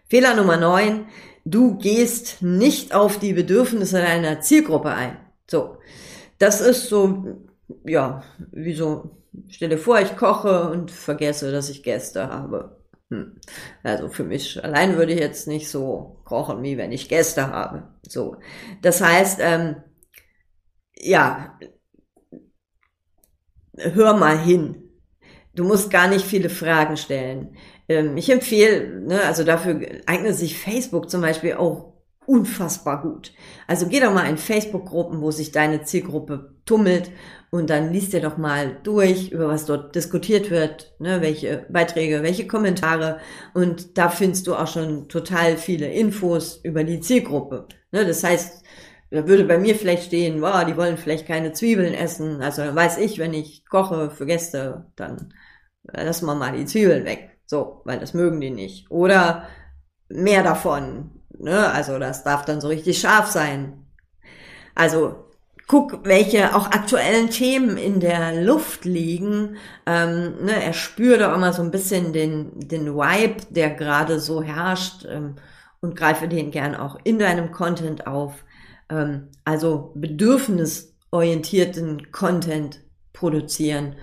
Fehler 0.10 0.36
Nummer 0.36 0.58
neun. 0.58 1.06
Du 1.44 1.78
gehst 1.78 2.42
nicht 2.42 2.94
auf 2.94 3.18
die 3.18 3.34
Bedürfnisse 3.34 4.00
deiner 4.00 4.42
Zielgruppe 4.42 4.90
ein. 4.90 5.18
So. 5.50 5.78
Das 6.38 6.62
ist 6.62 6.90
so, 6.90 7.48
ja, 7.86 8.24
wie 8.52 8.74
so, 8.74 9.18
stell 9.48 9.70
dir 9.70 9.78
vor, 9.78 10.00
ich 10.00 10.16
koche 10.16 10.70
und 10.70 10.92
vergesse, 10.92 11.52
dass 11.52 11.70
ich 11.70 11.84
Gäste 11.84 12.30
habe. 12.30 12.81
Hm. 13.12 13.36
Also 13.84 14.08
für 14.08 14.24
mich 14.24 14.64
allein 14.64 14.96
würde 14.96 15.14
ich 15.14 15.20
jetzt 15.20 15.48
nicht 15.48 15.70
so 15.70 16.22
kochen, 16.24 16.64
wie 16.64 16.78
wenn 16.78 16.94
ich 16.94 17.10
Gäste 17.10 17.50
habe. 17.50 17.90
So. 18.08 18.38
Das 18.82 19.02
heißt, 19.02 19.40
ähm, 19.42 19.76
ja, 20.96 21.60
hör 23.78 24.16
mal 24.16 24.40
hin. 24.40 24.90
Du 25.54 25.66
musst 25.66 25.92
gar 25.92 26.08
nicht 26.08 26.26
viele 26.26 26.50
Fragen 26.50 26.96
stellen. 26.96 27.58
Ähm, 27.90 28.16
ich 28.16 28.30
empfehle, 28.30 29.02
ne, 29.02 29.22
also 29.24 29.44
dafür 29.44 29.82
eignet 30.06 30.36
sich 30.36 30.58
Facebook 30.58 31.10
zum 31.10 31.20
Beispiel 31.20 31.56
auch 31.56 31.92
unfassbar 32.26 33.02
gut. 33.02 33.34
Also 33.68 33.88
geh 33.88 34.00
doch 34.00 34.14
mal 34.14 34.30
in 34.30 34.38
Facebook-Gruppen, 34.38 35.20
wo 35.22 35.32
sich 35.32 35.52
deine 35.52 35.84
Zielgruppe 35.84 36.56
tummelt 36.72 37.12
und 37.50 37.70
dann 37.70 37.92
liest 37.92 38.14
dir 38.14 38.22
doch 38.22 38.38
mal 38.38 38.78
durch, 38.84 39.30
über 39.32 39.50
was 39.50 39.66
dort 39.66 39.94
diskutiert 39.94 40.50
wird, 40.50 40.94
ne, 41.00 41.20
welche 41.20 41.66
Beiträge, 41.70 42.24
welche 42.24 42.48
Kommentare 42.48 43.20
und 43.54 43.98
da 43.98 44.10
findest 44.10 44.48
du 44.48 44.56
auch 44.56 44.68
schon 44.68 45.10
total 45.10 45.58
viele 45.58 45.92
Infos 45.92 46.62
über 46.64 46.86
die 46.86 47.02
Zielgruppe. 47.02 47.68
Ne, 47.92 48.06
das 48.06 48.24
heißt, 48.24 48.64
da 49.12 49.28
würde 49.28 49.44
bei 49.44 49.58
mir 49.58 49.76
vielleicht 49.76 50.06
stehen, 50.06 50.42
wow, 50.42 50.64
die 50.64 50.78
wollen 50.78 50.98
vielleicht 50.98 51.28
keine 51.28 51.52
Zwiebeln 51.52 51.94
essen. 51.94 52.42
Also 52.42 52.62
weiß 52.62 52.98
ich, 53.00 53.20
wenn 53.20 53.34
ich 53.34 53.66
koche 53.66 54.10
für 54.10 54.26
Gäste, 54.26 54.86
dann 54.96 55.34
lassen 55.84 56.26
wir 56.28 56.36
mal 56.36 56.54
die 56.58 56.66
Zwiebeln 56.66 57.04
weg. 57.04 57.38
So, 57.46 57.82
weil 57.84 58.00
das 58.00 58.14
mögen 58.14 58.40
die 58.40 58.52
nicht. 58.52 58.90
Oder 58.90 59.50
mehr 60.08 60.44
davon. 60.44 61.12
Ne? 61.38 61.70
Also 61.70 62.00
das 62.00 62.24
darf 62.24 62.46
dann 62.46 62.62
so 62.62 62.70
richtig 62.70 63.02
scharf 63.02 63.30
sein. 63.30 63.86
Also 64.76 65.31
guck, 65.72 66.04
welche 66.04 66.54
auch 66.54 66.66
aktuellen 66.66 67.30
Themen 67.30 67.78
in 67.78 68.02
der 68.02 68.44
Luft 68.44 68.84
liegen. 68.84 69.56
Ähm, 69.86 70.44
ne, 70.44 70.62
er 70.62 70.74
spürt 70.74 71.24
auch 71.24 71.34
immer 71.34 71.54
so 71.54 71.62
ein 71.62 71.72
bisschen 71.72 72.12
den, 72.12 72.60
den 72.60 72.94
Vibe, 72.94 73.46
der 73.52 73.70
gerade 73.70 74.20
so 74.20 74.44
herrscht 74.44 75.06
ähm, 75.10 75.38
und 75.80 75.96
greife 75.96 76.28
den 76.28 76.52
gern 76.52 76.76
auch 76.76 77.00
in 77.06 77.20
deinem 77.20 77.54
Content 77.54 78.06
auf. 78.06 78.44
Ähm, 78.90 79.30
also 79.46 79.94
bedürfnisorientierten 79.96 82.12
Content 82.12 82.82
produzieren. 83.14 83.96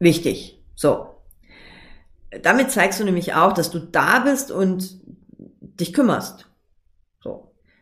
Wichtig. 0.00 0.64
So. 0.74 1.14
Damit 2.42 2.72
zeigst 2.72 2.98
du 2.98 3.04
nämlich 3.04 3.34
auch, 3.34 3.52
dass 3.52 3.70
du 3.70 3.78
da 3.78 4.18
bist 4.18 4.50
und 4.50 4.98
dich 5.78 5.92
kümmerst. 5.92 6.49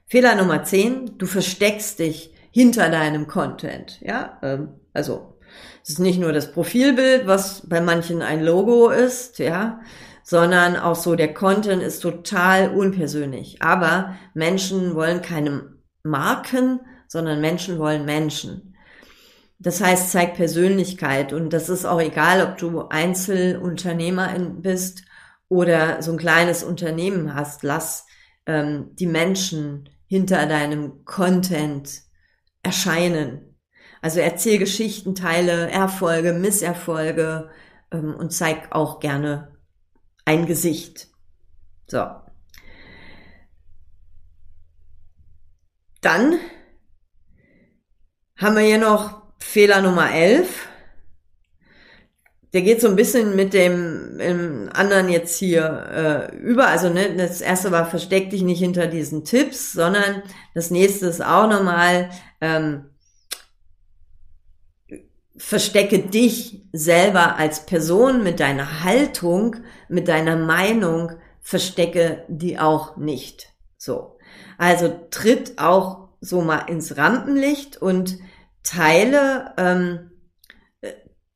Fehler 0.08 0.36
Nummer 0.36 0.64
10, 0.64 1.18
du 1.18 1.26
versteckst 1.26 1.98
dich 1.98 2.32
hinter 2.50 2.88
deinem 2.88 3.26
Content. 3.26 4.00
Ja, 4.00 4.38
ähm, 4.42 4.70
also 4.94 5.38
es 5.82 5.90
ist 5.90 5.98
nicht 5.98 6.18
nur 6.18 6.32
das 6.32 6.52
Profilbild, 6.52 7.26
was 7.26 7.68
bei 7.68 7.82
manchen 7.82 8.22
ein 8.22 8.42
Logo 8.42 8.88
ist, 8.88 9.38
ja, 9.38 9.80
sondern 10.22 10.76
auch 10.76 10.96
so 10.96 11.14
der 11.14 11.34
Content 11.34 11.82
ist 11.82 12.00
total 12.00 12.74
unpersönlich. 12.74 13.60
Aber 13.60 14.16
Menschen 14.32 14.94
wollen 14.94 15.20
keine 15.20 15.74
Marken, 16.02 16.80
sondern 17.06 17.42
Menschen 17.42 17.78
wollen 17.78 18.06
Menschen. 18.06 18.76
Das 19.58 19.82
heißt, 19.82 20.10
zeig 20.10 20.34
Persönlichkeit 20.34 21.34
und 21.34 21.52
das 21.52 21.68
ist 21.68 21.84
auch 21.84 22.00
egal, 22.00 22.42
ob 22.46 22.56
du 22.56 22.88
Einzelunternehmerin 22.88 24.62
bist 24.62 25.02
oder 25.48 26.00
so 26.00 26.12
ein 26.12 26.18
kleines 26.18 26.64
Unternehmen 26.64 27.34
hast. 27.34 27.62
Lass 27.62 28.06
ähm, 28.46 28.90
die 28.94 29.06
Menschen 29.06 29.88
hinter 30.08 30.46
deinem 30.46 31.04
Content 31.04 32.02
erscheinen. 32.62 33.56
Also 34.00 34.20
erzähl 34.20 34.58
Geschichten, 34.58 35.14
teile 35.14 35.70
Erfolge, 35.70 36.32
Misserfolge 36.32 37.50
ähm, 37.92 38.14
und 38.14 38.32
zeig 38.32 38.72
auch 38.72 39.00
gerne 39.00 39.56
ein 40.24 40.46
Gesicht. 40.46 41.08
So. 41.86 42.06
Dann 46.00 46.38
haben 48.36 48.56
wir 48.56 48.62
hier 48.62 48.78
noch 48.78 49.22
Fehler 49.40 49.82
Nummer 49.82 50.12
11 50.12 50.67
der 52.52 52.62
geht 52.62 52.80
so 52.80 52.88
ein 52.88 52.96
bisschen 52.96 53.36
mit 53.36 53.52
dem, 53.52 54.18
dem 54.18 54.70
anderen 54.72 55.08
jetzt 55.08 55.36
hier 55.38 56.30
äh, 56.32 56.36
über. 56.36 56.68
Also 56.68 56.88
ne, 56.88 57.14
das 57.16 57.40
erste 57.40 57.70
war, 57.70 57.86
versteck 57.86 58.30
dich 58.30 58.42
nicht 58.42 58.60
hinter 58.60 58.86
diesen 58.86 59.24
Tipps, 59.24 59.72
sondern 59.72 60.22
das 60.54 60.70
nächste 60.70 61.06
ist 61.06 61.24
auch 61.24 61.48
nochmal, 61.48 62.10
ähm, 62.40 62.86
verstecke 65.36 66.00
dich 66.00 66.62
selber 66.72 67.36
als 67.36 67.66
Person 67.66 68.24
mit 68.24 68.40
deiner 68.40 68.82
Haltung, 68.82 69.56
mit 69.88 70.08
deiner 70.08 70.36
Meinung, 70.36 71.12
verstecke 71.40 72.24
die 72.28 72.58
auch 72.58 72.96
nicht. 72.96 73.52
So. 73.76 74.18
Also 74.56 74.92
tritt 75.10 75.58
auch 75.58 76.08
so 76.20 76.40
mal 76.40 76.60
ins 76.60 76.96
Rampenlicht 76.96 77.76
und 77.76 78.18
teile, 78.62 79.54
ähm, 79.56 80.10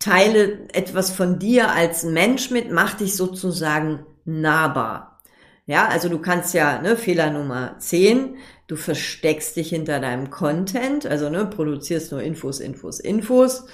teile 0.02 0.68
etwas 0.72 1.12
von 1.12 1.38
dir 1.38 1.70
als 1.70 2.02
Mensch 2.02 2.50
mit, 2.50 2.72
mach 2.72 2.94
dich 2.94 3.16
sozusagen 3.16 4.04
nahbar. 4.24 5.20
Ja, 5.64 5.86
also 5.86 6.08
du 6.08 6.18
kannst 6.18 6.54
ja, 6.54 6.82
ne, 6.82 6.96
Fehler 6.96 7.30
Nummer 7.30 7.76
10, 7.78 8.36
du 8.66 8.74
versteckst 8.74 9.56
dich 9.56 9.68
hinter 9.68 10.00
deinem 10.00 10.30
Content, 10.30 11.06
also 11.06 11.30
ne, 11.30 11.46
produzierst 11.46 12.10
nur 12.10 12.20
Infos, 12.20 12.58
Infos, 12.58 12.98
Infos, 12.98 13.66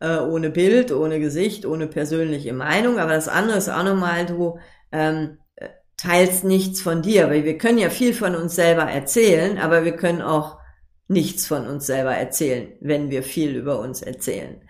äh, 0.00 0.18
ohne 0.18 0.50
Bild, 0.50 0.92
ohne 0.92 1.18
Gesicht, 1.18 1.64
ohne 1.64 1.86
persönliche 1.86 2.52
Meinung. 2.52 2.98
Aber 2.98 3.12
das 3.12 3.28
andere 3.28 3.56
ist 3.56 3.70
auch 3.70 3.84
nochmal, 3.84 4.26
du 4.26 4.58
ähm, 4.92 5.38
teilst 5.96 6.44
nichts 6.44 6.82
von 6.82 7.00
dir, 7.00 7.28
weil 7.28 7.44
wir 7.44 7.56
können 7.56 7.78
ja 7.78 7.88
viel 7.88 8.12
von 8.12 8.34
uns 8.34 8.54
selber 8.54 8.82
erzählen, 8.82 9.56
aber 9.56 9.84
wir 9.86 9.92
können 9.92 10.20
auch 10.20 10.58
nichts 11.08 11.46
von 11.46 11.66
uns 11.66 11.86
selber 11.86 12.14
erzählen, 12.14 12.68
wenn 12.80 13.10
wir 13.10 13.22
viel 13.22 13.56
über 13.56 13.80
uns 13.80 14.02
erzählen. 14.02 14.60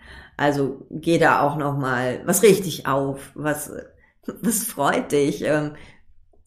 Also 0.41 0.87
geh 0.89 1.19
da 1.19 1.41
auch 1.41 1.55
noch 1.55 1.77
mal 1.77 2.21
was 2.25 2.41
richtig 2.41 2.87
auf, 2.87 3.31
was 3.35 3.71
was 4.41 4.63
freut 4.63 5.11
dich. 5.11 5.43
Ähm, 5.43 5.73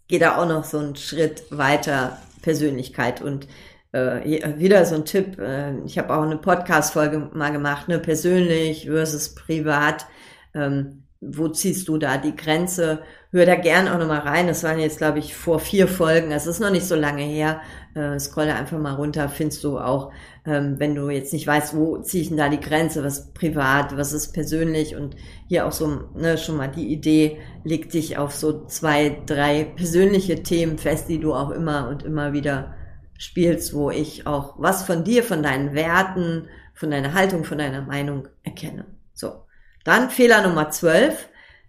geh 0.09 0.19
da 0.19 0.37
auch 0.37 0.49
noch 0.49 0.65
so 0.65 0.79
einen 0.79 0.97
Schritt 0.97 1.45
weiter 1.51 2.19
Persönlichkeit 2.43 3.23
und 3.23 3.47
äh, 3.93 4.59
wieder 4.59 4.85
so 4.85 4.97
ein 4.97 5.05
Tipp. 5.05 5.39
Äh, 5.39 5.79
ich 5.85 5.97
habe 5.97 6.15
auch 6.15 6.23
eine 6.23 6.39
Podcast-Folge 6.39 7.31
mal 7.35 7.53
gemacht, 7.53 7.87
ne, 7.89 8.01
persönlich 8.01 8.87
versus 8.87 9.35
privat. 9.37 10.07
Ähm, 10.55 11.05
wo 11.21 11.49
ziehst 11.49 11.89
du 11.89 11.97
da 11.97 12.19
die 12.19 12.37
Grenze? 12.37 13.03
Hör 13.31 13.47
da 13.47 13.55
gern 13.55 13.89
auch 13.89 13.99
nochmal 13.99 14.21
rein. 14.21 14.49
Das 14.49 14.65
waren 14.65 14.81
jetzt, 14.81 14.99
glaube 14.99 15.21
ich, 15.21 15.35
vor 15.37 15.61
vier 15.61 15.89
Folgen. 15.89 16.33
Es 16.33 16.47
ist 16.47 16.61
noch 16.61 16.71
nicht 16.71 16.87
so 16.87 16.97
lange 16.97 17.23
her. 17.23 17.61
Äh, 17.95 18.19
scroll 18.19 18.47
da 18.47 18.57
einfach 18.57 18.79
mal 18.79 18.95
runter, 18.95 19.29
findest 19.29 19.63
du 19.63 19.79
auch, 19.79 20.13
ähm, 20.45 20.81
wenn 20.81 20.97
du 20.97 21.11
jetzt 21.11 21.33
nicht 21.33 21.47
weißt, 21.47 21.77
wo 21.77 21.99
ziehe 21.99 22.23
ich 22.23 22.29
denn 22.29 22.39
da 22.39 22.49
die 22.49 22.59
Grenze, 22.61 23.05
was 23.05 23.33
privat, 23.33 23.97
was 23.97 24.13
ist 24.13 24.33
persönlich 24.33 24.97
und 24.97 25.15
hier 25.47 25.65
auch 25.65 25.73
so 25.73 26.09
ne, 26.17 26.37
schon 26.37 26.57
mal 26.57 26.67
die 26.67 26.93
Idee, 26.93 27.39
leg 27.63 27.91
dich 27.91 28.19
auf 28.19 28.35
so 28.35 28.67
zwei, 28.67 29.23
drei 29.27 29.63
persönliche 29.63 30.43
Themen 30.43 30.77
fest, 30.79 31.09
die 31.09 31.21
du 31.21 31.35
auch 31.35 31.51
immer 31.51 31.89
und 31.89 32.03
immer 32.03 32.33
wieder 32.33 32.75
spielst, 33.17 33.75
wo 33.75 33.91
ich 33.91 34.27
auch 34.27 34.55
was 34.59 34.83
von 34.83 35.05
dir, 35.05 35.23
von 35.23 35.43
deinen 35.43 35.75
Werten, 35.75 36.49
von 36.75 36.91
deiner 36.91 37.15
Haltung, 37.15 37.45
von 37.45 37.59
deiner 37.59 37.83
Meinung 37.83 38.27
erkenne. 38.43 38.87
So. 39.13 39.45
Dann 39.85 40.11
Fehler 40.11 40.43
Nummer 40.47 40.71
12. 40.71 41.29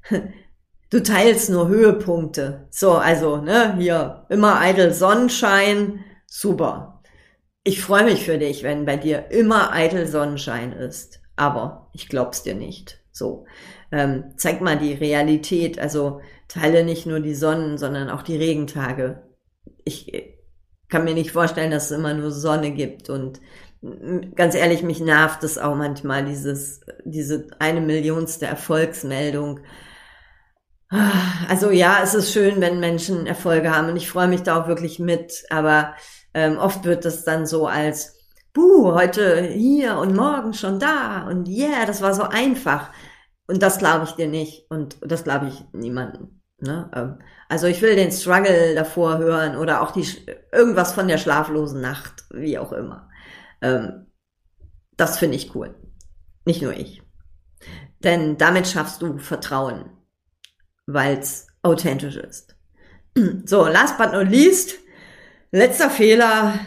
Du 0.91 1.01
teilst 1.01 1.49
nur 1.49 1.67
Höhepunkte. 1.67 2.67
So, 2.69 2.93
also, 2.93 3.37
ne, 3.37 3.75
hier, 3.75 4.25
immer 4.29 4.61
eitel 4.61 4.93
Sonnenschein. 4.93 6.05
Super. 6.27 7.01
Ich 7.63 7.81
freue 7.81 8.05
mich 8.05 8.25
für 8.25 8.37
dich, 8.37 8.63
wenn 8.63 8.85
bei 8.85 8.97
dir 8.97 9.31
immer 9.31 9.71
eitel 9.71 10.07
Sonnenschein 10.07 10.71
ist. 10.71 11.21
Aber 11.35 11.89
ich 11.93 12.07
glaub's 12.09 12.43
dir 12.43 12.55
nicht. 12.55 13.01
So. 13.11 13.45
Ähm, 13.91 14.33
zeig 14.37 14.61
mal 14.61 14.77
die 14.77 14.93
Realität. 14.93 15.79
Also 15.79 16.21
teile 16.47 16.83
nicht 16.83 17.05
nur 17.05 17.19
die 17.19 17.35
Sonnen, 17.35 17.77
sondern 17.77 18.09
auch 18.09 18.21
die 18.21 18.37
Regentage. 18.37 19.23
Ich 19.83 20.35
kann 20.89 21.03
mir 21.03 21.13
nicht 21.13 21.31
vorstellen, 21.31 21.71
dass 21.71 21.91
es 21.91 21.97
immer 21.97 22.13
nur 22.13 22.31
Sonne 22.31 22.71
gibt 22.71 23.09
und 23.09 23.39
ganz 24.35 24.55
ehrlich, 24.55 24.83
mich 24.83 24.99
nervt 24.99 25.43
es 25.43 25.57
auch 25.57 25.75
manchmal, 25.75 26.25
dieses, 26.25 26.81
diese 27.03 27.47
eine 27.59 27.81
Millionste 27.81 28.45
Erfolgsmeldung. 28.45 29.59
Also 31.49 31.71
ja, 31.71 31.99
es 32.03 32.13
ist 32.13 32.31
schön, 32.31 32.61
wenn 32.61 32.79
Menschen 32.79 33.27
Erfolge 33.27 33.75
haben 33.75 33.89
und 33.89 33.97
ich 33.97 34.09
freue 34.09 34.27
mich 34.27 34.43
da 34.43 34.61
auch 34.61 34.67
wirklich 34.67 34.99
mit, 34.99 35.43
aber 35.49 35.93
ähm, 36.33 36.57
oft 36.57 36.85
wird 36.85 37.05
das 37.05 37.23
dann 37.23 37.45
so 37.45 37.67
als, 37.67 38.15
buh, 38.53 38.93
heute 38.93 39.43
hier 39.43 39.97
und 39.97 40.15
morgen 40.15 40.53
schon 40.53 40.79
da 40.79 41.27
und 41.27 41.47
yeah, 41.47 41.85
das 41.85 42.01
war 42.01 42.13
so 42.13 42.23
einfach. 42.23 42.91
Und 43.47 43.61
das 43.61 43.77
glaube 43.77 44.05
ich 44.05 44.11
dir 44.11 44.27
nicht 44.27 44.65
und 44.69 44.97
das 45.01 45.23
glaube 45.23 45.47
ich 45.47 45.63
niemanden. 45.71 46.41
Ne? 46.59 46.89
Ähm, 46.95 47.19
also 47.47 47.67
ich 47.67 47.81
will 47.81 47.95
den 47.95 48.11
Struggle 48.11 48.73
davor 48.75 49.17
hören 49.19 49.55
oder 49.55 49.81
auch 49.81 49.91
die 49.91 50.07
irgendwas 50.51 50.93
von 50.93 51.07
der 51.07 51.17
schlaflosen 51.17 51.81
Nacht, 51.81 52.25
wie 52.31 52.57
auch 52.57 52.71
immer. 52.71 53.09
Ähm, 53.61 54.07
das 54.97 55.19
finde 55.19 55.35
ich 55.35 55.53
cool. 55.55 55.75
Nicht 56.45 56.61
nur 56.61 56.73
ich. 56.73 57.03
Denn 58.03 58.37
damit 58.37 58.67
schaffst 58.67 59.01
du 59.01 59.17
Vertrauen, 59.17 59.94
weil 60.87 61.19
es 61.19 61.47
authentisch 61.61 62.17
ist. 62.17 62.55
So, 63.45 63.65
last 63.67 63.97
but 63.97 64.11
not 64.11 64.29
least, 64.29 64.75
letzter 65.51 65.89
Fehler, 65.89 66.59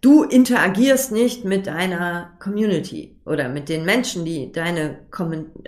du 0.00 0.24
interagierst 0.24 1.12
nicht 1.12 1.44
mit 1.44 1.66
deiner 1.66 2.36
Community 2.40 3.20
oder 3.24 3.48
mit 3.48 3.68
den 3.68 3.84
Menschen, 3.84 4.24
die 4.24 4.50
deine, 4.52 5.06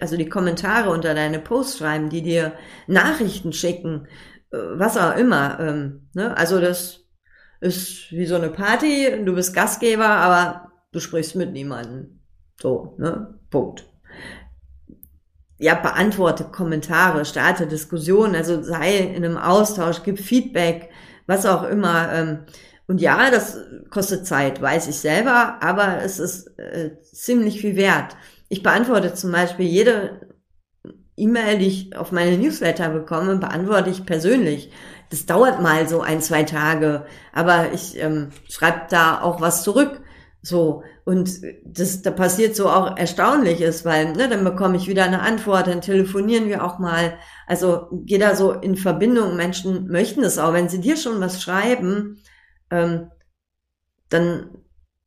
also 0.00 0.16
die 0.16 0.28
Kommentare 0.28 0.90
unter 0.90 1.14
deine 1.14 1.38
Posts 1.38 1.78
schreiben, 1.78 2.10
die 2.10 2.22
dir 2.22 2.52
Nachrichten 2.86 3.52
schicken, 3.52 4.08
äh, 4.50 4.58
was 4.58 4.96
auch 4.96 5.16
immer. 5.16 5.60
Ähm, 5.60 6.08
ne? 6.12 6.36
Also 6.36 6.60
das 6.60 7.06
ist 7.60 8.12
wie 8.12 8.26
so 8.26 8.34
eine 8.34 8.50
Party, 8.50 9.24
du 9.24 9.34
bist 9.34 9.54
Gastgeber, 9.54 10.08
aber 10.08 10.72
du 10.92 11.00
sprichst 11.00 11.36
mit 11.36 11.52
niemandem. 11.52 12.20
So, 12.60 12.94
ne? 12.98 13.38
Punkt. 13.48 13.86
Ja, 15.58 15.74
beantworte 15.74 16.44
Kommentare, 16.44 17.24
starte 17.24 17.66
Diskussionen, 17.66 18.34
also 18.34 18.62
sei 18.62 18.98
in 18.98 19.24
einem 19.24 19.38
Austausch, 19.38 20.02
gib 20.04 20.18
Feedback, 20.18 20.90
was 21.26 21.46
auch 21.46 21.62
immer. 21.62 22.12
Ähm, 22.12 22.38
und 22.86 23.00
ja, 23.00 23.30
das 23.30 23.58
kostet 23.90 24.26
Zeit, 24.26 24.60
weiß 24.60 24.86
ich 24.88 24.96
selber, 24.96 25.56
aber 25.60 26.02
es 26.02 26.18
ist 26.18 26.58
äh, 26.58 27.00
ziemlich 27.02 27.60
viel 27.60 27.76
wert. 27.76 28.16
Ich 28.48 28.62
beantworte 28.62 29.14
zum 29.14 29.32
Beispiel 29.32 29.66
jede 29.66 30.20
E-Mail, 31.16 31.58
die 31.58 31.66
ich 31.66 31.96
auf 31.96 32.12
meine 32.12 32.36
Newsletter 32.36 32.90
bekomme, 32.90 33.36
beantworte 33.36 33.90
ich 33.90 34.04
persönlich. 34.04 34.70
Das 35.10 35.26
dauert 35.26 35.62
mal 35.62 35.88
so 35.88 36.00
ein, 36.00 36.20
zwei 36.20 36.42
Tage, 36.42 37.06
aber 37.32 37.72
ich 37.72 37.96
ähm, 37.98 38.30
schreibe 38.48 38.82
da 38.90 39.20
auch 39.20 39.40
was 39.40 39.62
zurück. 39.62 40.00
So, 40.46 40.84
und 41.04 41.40
das, 41.64 42.02
da 42.02 42.12
passiert 42.12 42.54
so 42.54 42.70
auch 42.70 42.96
Erstaunliches, 42.96 43.84
weil 43.84 44.12
ne, 44.12 44.28
dann 44.28 44.44
bekomme 44.44 44.76
ich 44.76 44.86
wieder 44.86 45.02
eine 45.02 45.20
Antwort, 45.20 45.66
dann 45.66 45.80
telefonieren 45.80 46.46
wir 46.46 46.64
auch 46.64 46.78
mal. 46.78 47.18
Also 47.48 47.88
geh 47.90 48.16
da 48.18 48.36
so 48.36 48.52
in 48.52 48.76
Verbindung. 48.76 49.34
Menschen 49.34 49.88
möchten 49.88 50.22
es 50.22 50.38
auch. 50.38 50.52
Wenn 50.52 50.68
sie 50.68 50.80
dir 50.80 50.96
schon 50.96 51.20
was 51.20 51.42
schreiben, 51.42 52.22
ähm, 52.70 53.10
dann 54.08 54.58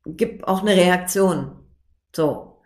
gib 0.06 0.46
auch 0.46 0.62
eine 0.62 0.76
Reaktion. 0.76 1.52
So, 2.14 2.60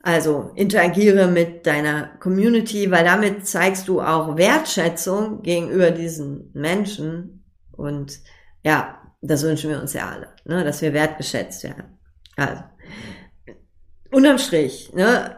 also 0.00 0.52
interagiere 0.54 1.26
mit 1.26 1.66
deiner 1.66 2.06
Community, 2.20 2.88
weil 2.92 3.04
damit 3.04 3.48
zeigst 3.48 3.88
du 3.88 4.00
auch 4.00 4.36
Wertschätzung 4.36 5.42
gegenüber 5.42 5.90
diesen 5.90 6.52
Menschen. 6.52 7.44
Und 7.72 8.20
ja, 8.62 9.00
das 9.26 9.42
wünschen 9.42 9.70
wir 9.70 9.80
uns 9.80 9.92
ja 9.92 10.08
alle, 10.10 10.28
ne, 10.44 10.64
dass 10.64 10.82
wir 10.82 10.92
wertgeschätzt 10.92 11.64
werden. 11.64 11.98
Also, 12.36 12.62
unterm 14.10 14.38
Strich, 14.38 14.92
ne, 14.92 15.36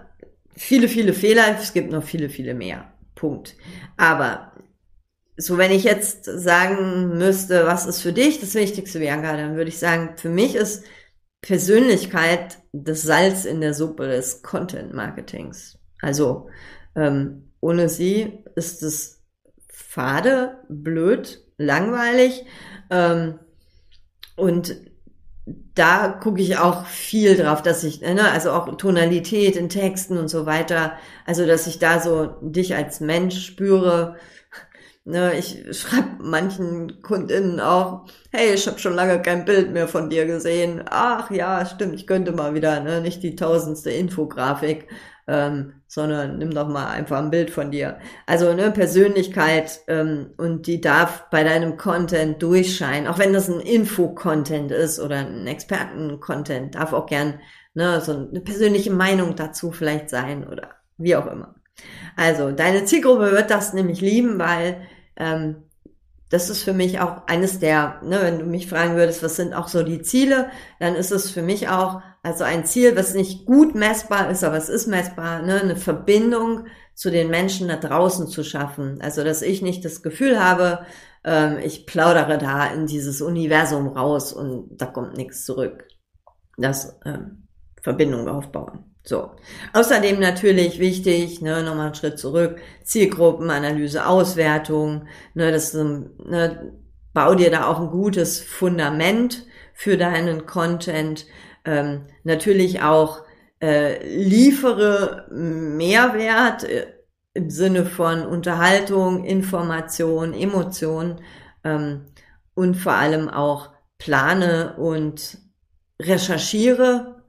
viele, 0.56 0.88
viele 0.88 1.12
Fehler, 1.12 1.56
es 1.60 1.72
gibt 1.72 1.90
noch 1.90 2.02
viele, 2.02 2.28
viele 2.28 2.54
mehr. 2.54 2.92
Punkt. 3.14 3.56
Aber 3.96 4.52
so, 5.36 5.58
wenn 5.58 5.72
ich 5.72 5.84
jetzt 5.84 6.24
sagen 6.24 7.18
müsste, 7.18 7.66
was 7.66 7.86
ist 7.86 8.02
für 8.02 8.12
dich 8.12 8.40
das 8.40 8.54
Wichtigste, 8.54 8.98
Bianca, 8.98 9.36
dann 9.36 9.56
würde 9.56 9.68
ich 9.68 9.78
sagen, 9.78 10.16
für 10.16 10.28
mich 10.28 10.54
ist 10.54 10.84
Persönlichkeit 11.40 12.58
das 12.72 13.02
Salz 13.02 13.44
in 13.44 13.60
der 13.60 13.74
Suppe 13.74 14.08
des 14.08 14.42
Content 14.42 14.94
Marketings. 14.94 15.78
Also 16.00 16.48
ähm, 16.94 17.52
ohne 17.60 17.88
sie 17.88 18.44
ist 18.54 18.82
es 18.82 19.24
fade, 19.68 20.58
blöd, 20.68 21.42
langweilig. 21.58 22.44
Ähm, 22.90 23.38
und 24.36 24.76
da 25.74 26.08
gucke 26.08 26.40
ich 26.40 26.58
auch 26.58 26.86
viel 26.86 27.36
drauf, 27.36 27.62
dass 27.62 27.84
ich, 27.84 28.00
ne, 28.00 28.30
also 28.32 28.50
auch 28.50 28.76
Tonalität 28.76 29.56
in 29.56 29.68
Texten 29.68 30.18
und 30.18 30.28
so 30.28 30.46
weiter, 30.46 30.94
also 31.24 31.46
dass 31.46 31.66
ich 31.66 31.78
da 31.78 32.00
so 32.00 32.36
dich 32.42 32.74
als 32.74 33.00
Mensch 33.00 33.44
spüre, 33.46 34.16
Ne, 35.08 35.38
ich 35.38 35.64
schreibe 35.70 36.16
manchen 36.18 37.00
Kundinnen 37.00 37.60
auch, 37.60 38.06
hey, 38.32 38.54
ich 38.54 38.66
habe 38.66 38.80
schon 38.80 38.94
lange 38.94 39.22
kein 39.22 39.44
Bild 39.44 39.70
mehr 39.72 39.86
von 39.86 40.10
dir 40.10 40.26
gesehen. 40.26 40.82
Ach 40.90 41.30
ja, 41.30 41.64
stimmt, 41.64 41.94
ich 41.94 42.08
könnte 42.08 42.32
mal 42.32 42.54
wieder, 42.54 42.80
ne, 42.80 43.00
nicht 43.00 43.22
die 43.22 43.36
tausendste 43.36 43.90
Infografik, 43.92 44.88
ähm, 45.28 45.74
sondern 45.88 46.38
nimm 46.38 46.54
doch 46.54 46.68
mal 46.68 46.88
einfach 46.88 47.18
ein 47.18 47.30
Bild 47.30 47.50
von 47.50 47.70
dir. 47.70 47.98
Also 48.26 48.52
ne, 48.52 48.70
Persönlichkeit 48.70 49.80
ähm, 49.88 50.30
und 50.36 50.66
die 50.66 50.80
darf 50.80 51.28
bei 51.30 51.42
deinem 51.42 51.76
Content 51.76 52.42
durchscheinen, 52.42 53.08
auch 53.08 53.18
wenn 53.18 53.32
das 53.32 53.48
ein 53.48 53.60
Info-Content 53.60 54.70
ist 54.70 55.00
oder 55.00 55.16
ein 55.16 55.46
Experten-Content, 55.46 56.74
darf 56.74 56.92
auch 56.92 57.06
gern 57.06 57.40
ne, 57.74 58.00
so 58.00 58.12
eine 58.12 58.40
persönliche 58.40 58.90
Meinung 58.90 59.36
dazu 59.36 59.72
vielleicht 59.72 60.10
sein 60.10 60.46
oder 60.46 60.70
wie 60.96 61.16
auch 61.16 61.26
immer. 61.26 61.54
Also, 62.16 62.52
deine 62.52 62.84
Zielgruppe 62.84 63.32
wird 63.32 63.50
das 63.50 63.74
nämlich 63.74 64.00
lieben, 64.00 64.38
weil 64.38 64.80
ähm, 65.16 65.65
das 66.28 66.50
ist 66.50 66.62
für 66.62 66.72
mich 66.72 67.00
auch 67.00 67.26
eines 67.26 67.60
der, 67.60 68.00
ne, 68.02 68.18
wenn 68.20 68.38
du 68.38 68.44
mich 68.46 68.68
fragen 68.68 68.96
würdest, 68.96 69.22
was 69.22 69.36
sind 69.36 69.54
auch 69.54 69.68
so 69.68 69.82
die 69.82 70.02
Ziele, 70.02 70.50
dann 70.80 70.96
ist 70.96 71.12
es 71.12 71.30
für 71.30 71.42
mich 71.42 71.68
auch 71.68 72.02
also 72.22 72.42
ein 72.42 72.64
Ziel, 72.64 72.96
was 72.96 73.14
nicht 73.14 73.46
gut 73.46 73.76
messbar 73.76 74.30
ist, 74.30 74.42
aber 74.42 74.56
es 74.56 74.68
ist 74.68 74.88
messbar, 74.88 75.42
ne, 75.42 75.60
eine 75.60 75.76
Verbindung 75.76 76.66
zu 76.94 77.10
den 77.10 77.30
Menschen 77.30 77.68
da 77.68 77.76
draußen 77.76 78.26
zu 78.26 78.42
schaffen. 78.42 79.00
Also 79.00 79.22
dass 79.22 79.42
ich 79.42 79.62
nicht 79.62 79.84
das 79.84 80.02
Gefühl 80.02 80.42
habe, 80.42 80.84
ähm, 81.22 81.58
ich 81.58 81.86
plaudere 81.86 82.38
da 82.38 82.66
in 82.66 82.86
dieses 82.86 83.20
Universum 83.20 83.88
raus 83.88 84.32
und 84.32 84.76
da 84.78 84.86
kommt 84.86 85.16
nichts 85.16 85.44
zurück. 85.44 85.86
Das 86.56 86.98
ähm, 87.04 87.46
Verbindung 87.82 88.28
aufbauen. 88.28 88.95
So. 89.08 89.30
Außerdem 89.72 90.18
natürlich 90.18 90.80
wichtig, 90.80 91.40
ne, 91.40 91.62
nochmal 91.62 91.86
einen 91.86 91.94
Schritt 91.94 92.18
zurück, 92.18 92.58
Zielgruppenanalyse, 92.82 94.04
Auswertung, 94.04 95.06
ne, 95.34 95.52
das, 95.52 95.74
ne, 95.74 96.72
bau 97.12 97.36
dir 97.36 97.52
da 97.52 97.68
auch 97.68 97.80
ein 97.80 97.90
gutes 97.90 98.40
Fundament 98.40 99.46
für 99.74 99.96
deinen 99.96 100.46
Content. 100.46 101.26
Ähm, 101.64 102.06
natürlich 102.24 102.82
auch 102.82 103.22
äh, 103.62 104.04
liefere 104.06 105.28
Mehrwert 105.30 106.64
äh, 106.64 106.86
im 107.32 107.48
Sinne 107.48 107.86
von 107.86 108.26
Unterhaltung, 108.26 109.24
Information, 109.24 110.34
Emotion 110.34 111.20
ähm, 111.62 112.06
und 112.54 112.74
vor 112.74 112.94
allem 112.94 113.28
auch 113.28 113.70
plane 113.98 114.74
und 114.78 115.38
recherchiere 116.02 117.22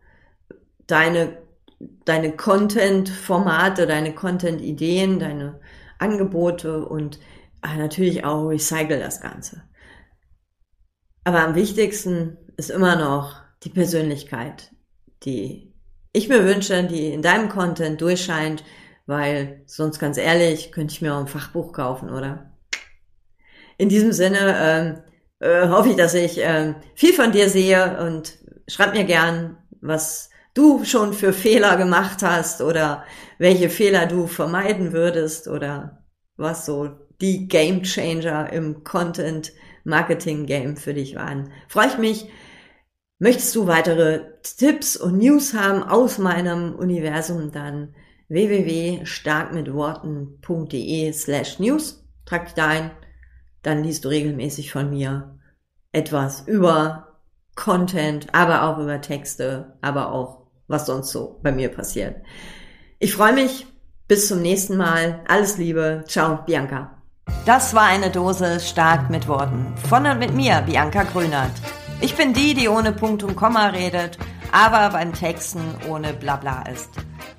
deine 0.87 1.46
deine 1.79 2.35
Content-Formate, 2.35 3.87
deine 3.87 4.13
Content-Ideen, 4.13 5.19
deine 5.19 5.59
Angebote 5.99 6.85
und 6.85 7.19
ah, 7.61 7.75
natürlich 7.75 8.25
auch 8.25 8.47
recycle 8.47 8.99
das 8.99 9.21
Ganze. 9.21 9.63
Aber 11.23 11.43
am 11.43 11.55
wichtigsten 11.55 12.37
ist 12.55 12.69
immer 12.69 12.95
noch 12.95 13.41
die 13.63 13.69
Persönlichkeit, 13.69 14.71
die 15.23 15.73
ich 16.13 16.29
mir 16.29 16.45
wünsche, 16.45 16.83
die 16.83 17.11
in 17.11 17.21
deinem 17.21 17.49
Content 17.49 18.01
durchscheint, 18.01 18.63
weil 19.05 19.61
sonst 19.65 19.99
ganz 19.99 20.17
ehrlich, 20.17 20.71
könnte 20.71 20.93
ich 20.93 21.01
mir 21.01 21.13
auch 21.13 21.19
ein 21.19 21.27
Fachbuch 21.27 21.73
kaufen, 21.73 22.09
oder? 22.09 22.51
In 23.77 23.89
diesem 23.89 24.11
Sinne 24.11 24.55
ähm, 24.59 25.03
äh, 25.39 25.69
hoffe 25.69 25.89
ich, 25.89 25.95
dass 25.95 26.13
ich 26.13 26.43
äh, 26.43 26.73
viel 26.95 27.13
von 27.13 27.31
dir 27.31 27.49
sehe 27.49 27.99
und 28.05 28.37
schreib 28.67 28.93
mir 28.93 29.03
gern, 29.03 29.57
was 29.81 30.29
du 30.57 30.83
schon 30.83 31.13
für 31.13 31.33
Fehler 31.33 31.77
gemacht 31.77 32.23
hast 32.23 32.61
oder 32.61 33.03
welche 33.37 33.69
Fehler 33.69 34.07
du 34.07 34.25
vermeiden 34.27 34.93
würdest 34.93 35.47
oder 35.47 36.03
was 36.35 36.65
so 36.65 36.89
die 37.21 37.47
Game 37.47 37.83
Changer 37.83 38.51
im 38.51 38.83
Content 38.83 39.53
Marketing 39.83 40.45
Game 40.45 40.77
für 40.77 40.93
dich 40.93 41.15
waren. 41.15 41.51
Freue 41.67 41.87
ich 41.87 41.97
mich. 41.97 42.29
Möchtest 43.19 43.55
du 43.55 43.65
weitere 43.65 44.25
Tipps 44.43 44.95
und 44.95 45.17
News 45.17 45.55
haben 45.55 45.81
aus 45.81 46.19
meinem 46.19 46.75
Universum, 46.75 47.51
dann 47.51 47.95
www.starkmitworten.de 48.29 51.13
slash 51.13 51.57
news. 51.59 52.07
Trag 52.25 52.45
dich 52.45 52.53
da 52.53 52.67
ein, 52.67 52.91
dann 53.63 53.83
liest 53.83 54.05
du 54.05 54.09
regelmäßig 54.09 54.71
von 54.71 54.91
mir 54.91 55.39
etwas 55.91 56.47
über 56.47 57.19
Content, 57.55 58.27
aber 58.33 58.61
auch 58.63 58.77
über 58.77 59.01
Texte, 59.01 59.79
aber 59.81 60.11
auch 60.11 60.46
was 60.67 60.85
sonst 60.85 61.11
so 61.11 61.39
bei 61.41 61.51
mir 61.51 61.69
passiert. 61.69 62.17
Ich 62.99 63.13
freue 63.13 63.33
mich. 63.33 63.67
Bis 64.07 64.27
zum 64.29 64.41
nächsten 64.41 64.77
Mal. 64.77 65.21
Alles 65.27 65.57
Liebe. 65.57 66.03
Ciao, 66.07 66.39
Bianca. 66.45 66.97
Das 67.45 67.73
war 67.73 67.83
eine 67.83 68.09
Dose 68.09 68.59
stark 68.59 69.09
mit 69.09 69.27
Worten. 69.27 69.73
Von 69.89 70.05
und 70.05 70.19
mit 70.19 70.33
mir, 70.33 70.61
Bianca 70.65 71.03
Grünert. 71.03 71.51
Ich 71.99 72.15
bin 72.15 72.33
die, 72.33 72.53
die 72.53 72.69
ohne 72.69 72.93
Punkt 72.93 73.23
und 73.23 73.35
Komma 73.35 73.67
redet, 73.67 74.17
aber 74.51 74.89
beim 74.91 75.13
Texten 75.13 75.61
ohne 75.89 76.13
Blabla 76.13 76.63
ist. 76.71 76.91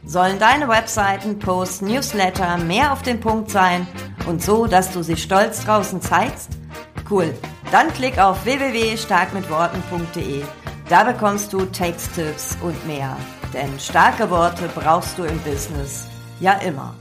Sollen 0.05 0.39
deine 0.39 0.69
Webseiten, 0.69 1.39
Posts, 1.39 1.83
Newsletter 1.83 2.59
mehr 2.59 2.93
auf 2.93 3.03
den 3.03 3.21
Punkt 3.21 3.51
sein 3.51 3.87
und 4.27 4.43
so, 4.43 4.67
dass 4.67 4.93
du 4.93 5.03
sie 5.03 5.17
stolz 5.17 5.65
draußen 5.65 6.03
zeigst? 6.03 6.51
Cool. 7.11 7.33
Dann 7.73 7.93
klick 7.93 8.19
auf 8.19 8.45
www.starkmitworten.de 8.45 10.43
da 10.89 11.05
bekommst 11.05 11.53
du 11.53 11.65
Texttipps 11.67 12.57
und 12.63 12.87
mehr. 12.87 13.17
Denn 13.53 13.79
starke 13.79 14.29
Worte 14.31 14.69
brauchst 14.75 15.19
du 15.19 15.25
im 15.25 15.39
Business 15.41 16.07
ja 16.41 16.53
immer. 16.55 16.95